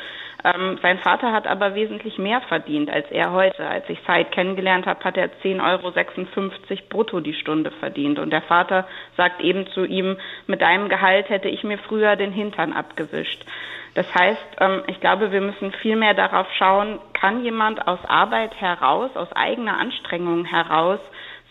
[0.46, 3.68] Ähm, sein Vater hat aber wesentlich mehr verdient als er heute.
[3.68, 8.20] Als ich Said kennengelernt habe, hat er 10,56 Euro brutto die Stunde verdient.
[8.20, 8.88] Und der Vater
[9.18, 13.44] sagt eben zu ihm, mit deinem Gehalt hätte ich mir früher den Hintern abgewischt.
[13.96, 18.54] Das heißt, ähm, ich glaube, wir müssen viel mehr darauf schauen, kann jemand aus Arbeit
[18.62, 21.00] heraus, aus eigener Anstrengung heraus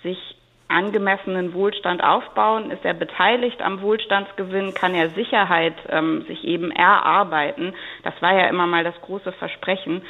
[0.05, 0.37] sich
[0.69, 2.71] angemessenen Wohlstand aufbauen?
[2.71, 4.75] Ist er beteiligt am Wohlstandsgewinn?
[4.75, 7.75] Kann er Sicherheit ähm, sich eben erarbeiten?
[8.03, 10.03] Das war ja immer mal das große Versprechen.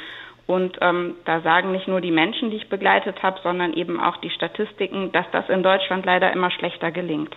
[0.47, 4.17] Und ähm, da sagen nicht nur die Menschen, die ich begleitet habe, sondern eben auch
[4.17, 7.35] die Statistiken, dass das in Deutschland leider immer schlechter gelingt.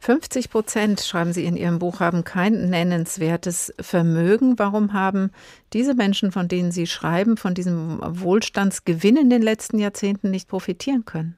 [0.00, 4.58] 50 Prozent, schreiben Sie in Ihrem Buch, haben kein nennenswertes Vermögen.
[4.58, 5.30] Warum haben
[5.72, 11.04] diese Menschen, von denen Sie schreiben, von diesem Wohlstandsgewinn in den letzten Jahrzehnten nicht profitieren
[11.04, 11.36] können?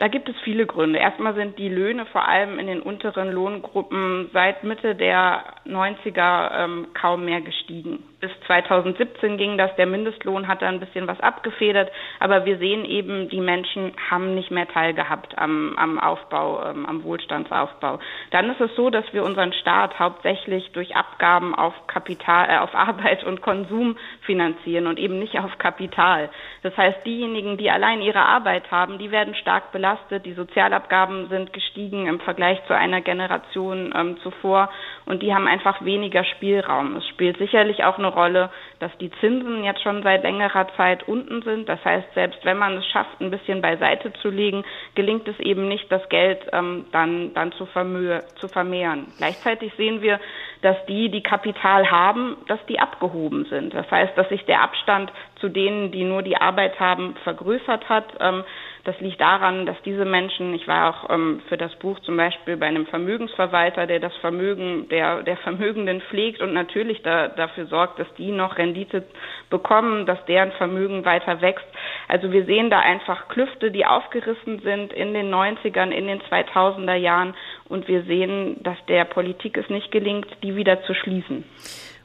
[0.00, 0.98] Da gibt es viele Gründe.
[0.98, 6.86] Erstmal sind die Löhne vor allem in den unteren Lohngruppen seit Mitte der 90er ähm,
[6.94, 8.02] kaum mehr gestiegen.
[8.20, 12.84] Bis 2017 ging das, der Mindestlohn hat da ein bisschen was abgefedert, aber wir sehen
[12.84, 17.98] eben, die Menschen haben nicht mehr teilgehabt am, am Aufbau, ähm, am Wohlstandsaufbau.
[18.30, 22.74] Dann ist es so, dass wir unseren Staat hauptsächlich durch Abgaben auf Kapital, äh, auf
[22.90, 23.96] Arbeit und Konsum
[24.26, 26.28] finanzieren und eben nicht auf Kapital.
[26.62, 30.26] Das heißt, diejenigen, die allein ihre Arbeit haben, die werden stark belastet.
[30.26, 34.68] Die Sozialabgaben sind gestiegen im Vergleich zu einer Generation ähm, zuvor
[35.06, 36.96] und die haben einfach weniger Spielraum.
[36.96, 41.42] Es spielt sicherlich auch eine Rolle, dass die Zinsen jetzt schon seit längerer Zeit unten
[41.42, 41.68] sind.
[41.68, 45.68] Das heißt, selbst wenn man es schafft, ein bisschen beiseite zu legen, gelingt es eben
[45.68, 49.06] nicht, das Geld ähm, dann, dann zu, vermö zu vermehren.
[49.18, 50.20] Gleichzeitig sehen wir,
[50.62, 53.74] dass die, die Kapital haben, dass die abgehoben sind.
[53.74, 58.04] Das heißt, dass sich der Abstand zu denen, die nur die Arbeit haben, vergrößert hat.
[58.20, 58.44] Ähm,
[58.84, 62.56] das liegt daran, dass diese Menschen, ich war auch ähm, für das Buch zum Beispiel
[62.56, 67.98] bei einem Vermögensverwalter, der das Vermögen der, der Vermögenden pflegt und natürlich da, dafür sorgt,
[67.98, 69.04] dass die noch Rendite
[69.50, 71.66] bekommen, dass deren Vermögen weiter wächst.
[72.08, 76.94] Also wir sehen da einfach Klüfte, die aufgerissen sind in den 90ern, in den 2000er
[76.94, 77.34] Jahren
[77.68, 81.44] und wir sehen, dass der Politik es nicht gelingt, die wieder zu schließen.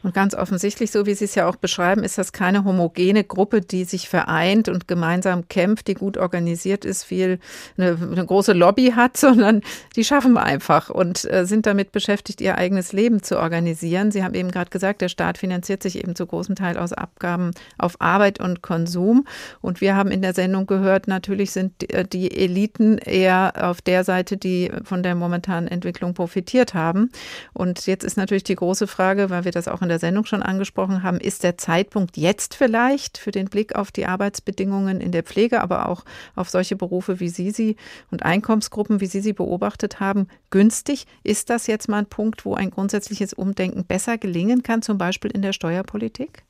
[0.05, 3.61] Und ganz offensichtlich, so wie Sie es ja auch beschreiben, ist das keine homogene Gruppe,
[3.61, 7.39] die sich vereint und gemeinsam kämpft, die gut organisiert ist, viel
[7.75, 9.61] eine, eine große Lobby hat, sondern
[9.95, 14.11] die schaffen einfach und äh, sind damit beschäftigt, ihr eigenes Leben zu organisieren.
[14.11, 17.49] Sie haben eben gerade gesagt, der Staat finanziert sich eben zu großem Teil aus Abgaben
[17.79, 19.25] auf Arbeit und Konsum.
[19.59, 21.73] Und wir haben in der Sendung gehört, natürlich sind
[22.13, 27.09] die Eliten eher auf der Seite, die von der momentanen Entwicklung profitiert haben.
[27.53, 30.25] Und jetzt ist natürlich die große Frage, weil wir das auch in der der Sendung
[30.25, 35.11] schon angesprochen haben, ist der Zeitpunkt jetzt vielleicht für den Blick auf die Arbeitsbedingungen in
[35.13, 36.03] der Pflege, aber auch
[36.35, 37.77] auf solche Berufe, wie Sie sie
[38.11, 41.07] und Einkommensgruppen, wie Sie sie beobachtet haben, günstig?
[41.23, 45.31] Ist das jetzt mal ein Punkt, wo ein grundsätzliches Umdenken besser gelingen kann, zum Beispiel
[45.31, 46.43] in der Steuerpolitik?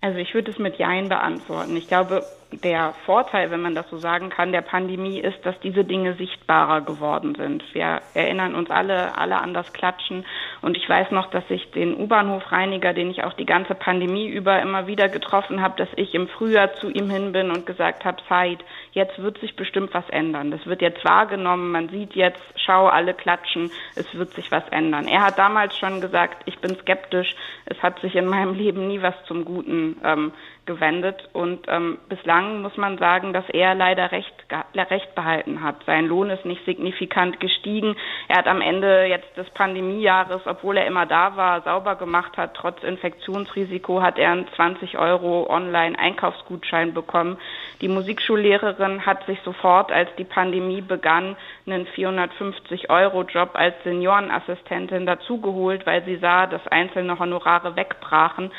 [0.00, 1.76] Also ich würde es mit Jein beantworten.
[1.76, 5.84] Ich glaube, der Vorteil, wenn man das so sagen kann, der Pandemie ist, dass diese
[5.84, 7.62] Dinge sichtbarer geworden sind.
[7.74, 10.24] Wir erinnern uns alle, alle an das Klatschen.
[10.62, 14.60] Und ich weiß noch, dass ich den U-Bahnhofreiniger, den ich auch die ganze Pandemie über
[14.62, 18.22] immer wieder getroffen habe, dass ich im Frühjahr zu ihm hin bin und gesagt habe,
[18.28, 18.60] Said,
[18.92, 20.50] jetzt wird sich bestimmt was ändern.
[20.50, 21.70] Das wird jetzt wahrgenommen.
[21.70, 23.70] Man sieht jetzt, schau, alle klatschen.
[23.94, 25.06] Es wird sich was ändern.
[25.06, 27.36] Er hat damals schon gesagt, ich bin skeptisch.
[27.66, 30.32] Es hat sich in meinem Leben nie was zum Guten ähm,
[30.68, 31.28] gewendet.
[31.32, 34.32] Und ähm, bislang muss man sagen, dass er leider recht,
[34.76, 35.82] recht behalten hat.
[35.86, 37.96] Sein Lohn ist nicht signifikant gestiegen.
[38.28, 42.54] Er hat am Ende jetzt des Pandemiejahres, obwohl er immer da war, sauber gemacht hat,
[42.54, 47.38] trotz Infektionsrisiko hat er einen 20 Euro Online-Einkaufsgutschein bekommen.
[47.80, 55.06] Die Musikschullehrerin hat sich sofort, als die Pandemie begann, einen 450 Euro Job als Seniorenassistentin
[55.06, 58.50] dazugeholt, weil sie sah, dass einzelne Honorare wegbrachen.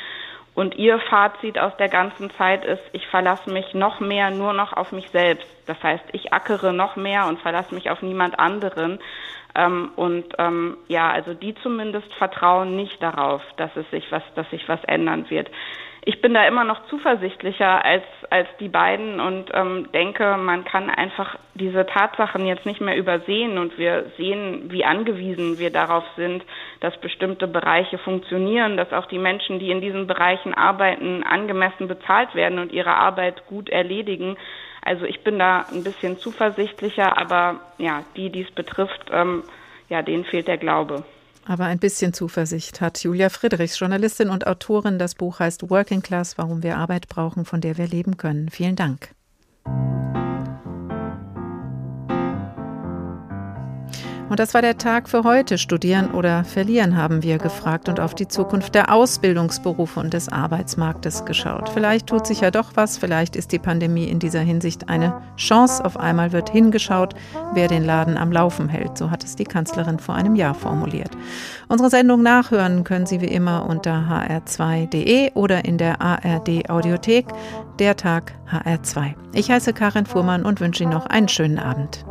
[0.54, 4.72] Und ihr Fazit aus der ganzen Zeit ist, ich verlasse mich noch mehr nur noch
[4.72, 5.48] auf mich selbst.
[5.66, 8.98] Das heißt, ich ackere noch mehr und verlasse mich auf niemand anderen.
[9.54, 14.48] Ähm, und ähm, ja, also die zumindest vertrauen nicht darauf, dass es sich was, dass
[14.50, 15.50] sich was ändern wird
[16.02, 20.88] ich bin da immer noch zuversichtlicher als, als die beiden und ähm, denke, man kann
[20.88, 26.42] einfach diese Tatsachen jetzt nicht mehr übersehen und wir sehen, wie angewiesen wir darauf sind,
[26.80, 32.34] dass bestimmte Bereiche funktionieren, dass auch die Menschen, die in diesen Bereichen arbeiten, angemessen bezahlt
[32.34, 34.38] werden und ihre Arbeit gut erledigen.
[34.82, 39.44] Also ich bin da ein bisschen zuversichtlicher, aber ja, die, die es betrifft, ähm,
[39.90, 41.04] ja, denen fehlt der Glaube.
[41.50, 45.00] Aber ein bisschen Zuversicht hat Julia Friedrichs, Journalistin und Autorin.
[45.00, 48.50] Das Buch heißt Working Class, warum wir Arbeit brauchen, von der wir leben können.
[48.50, 49.08] Vielen Dank.
[54.30, 55.58] Und das war der Tag für heute.
[55.58, 61.24] Studieren oder verlieren haben wir gefragt und auf die Zukunft der Ausbildungsberufe und des Arbeitsmarktes
[61.24, 61.68] geschaut.
[61.68, 65.84] Vielleicht tut sich ja doch was, vielleicht ist die Pandemie in dieser Hinsicht eine Chance.
[65.84, 67.14] Auf einmal wird hingeschaut,
[67.54, 68.96] wer den Laden am Laufen hält.
[68.96, 71.10] So hat es die Kanzlerin vor einem Jahr formuliert.
[71.66, 77.26] Unsere Sendung nachhören können Sie wie immer unter hr2.de oder in der ARD Audiothek.
[77.80, 79.14] Der Tag HR2.
[79.32, 82.04] Ich heiße Karin Fuhrmann und wünsche Ihnen noch einen schönen Abend.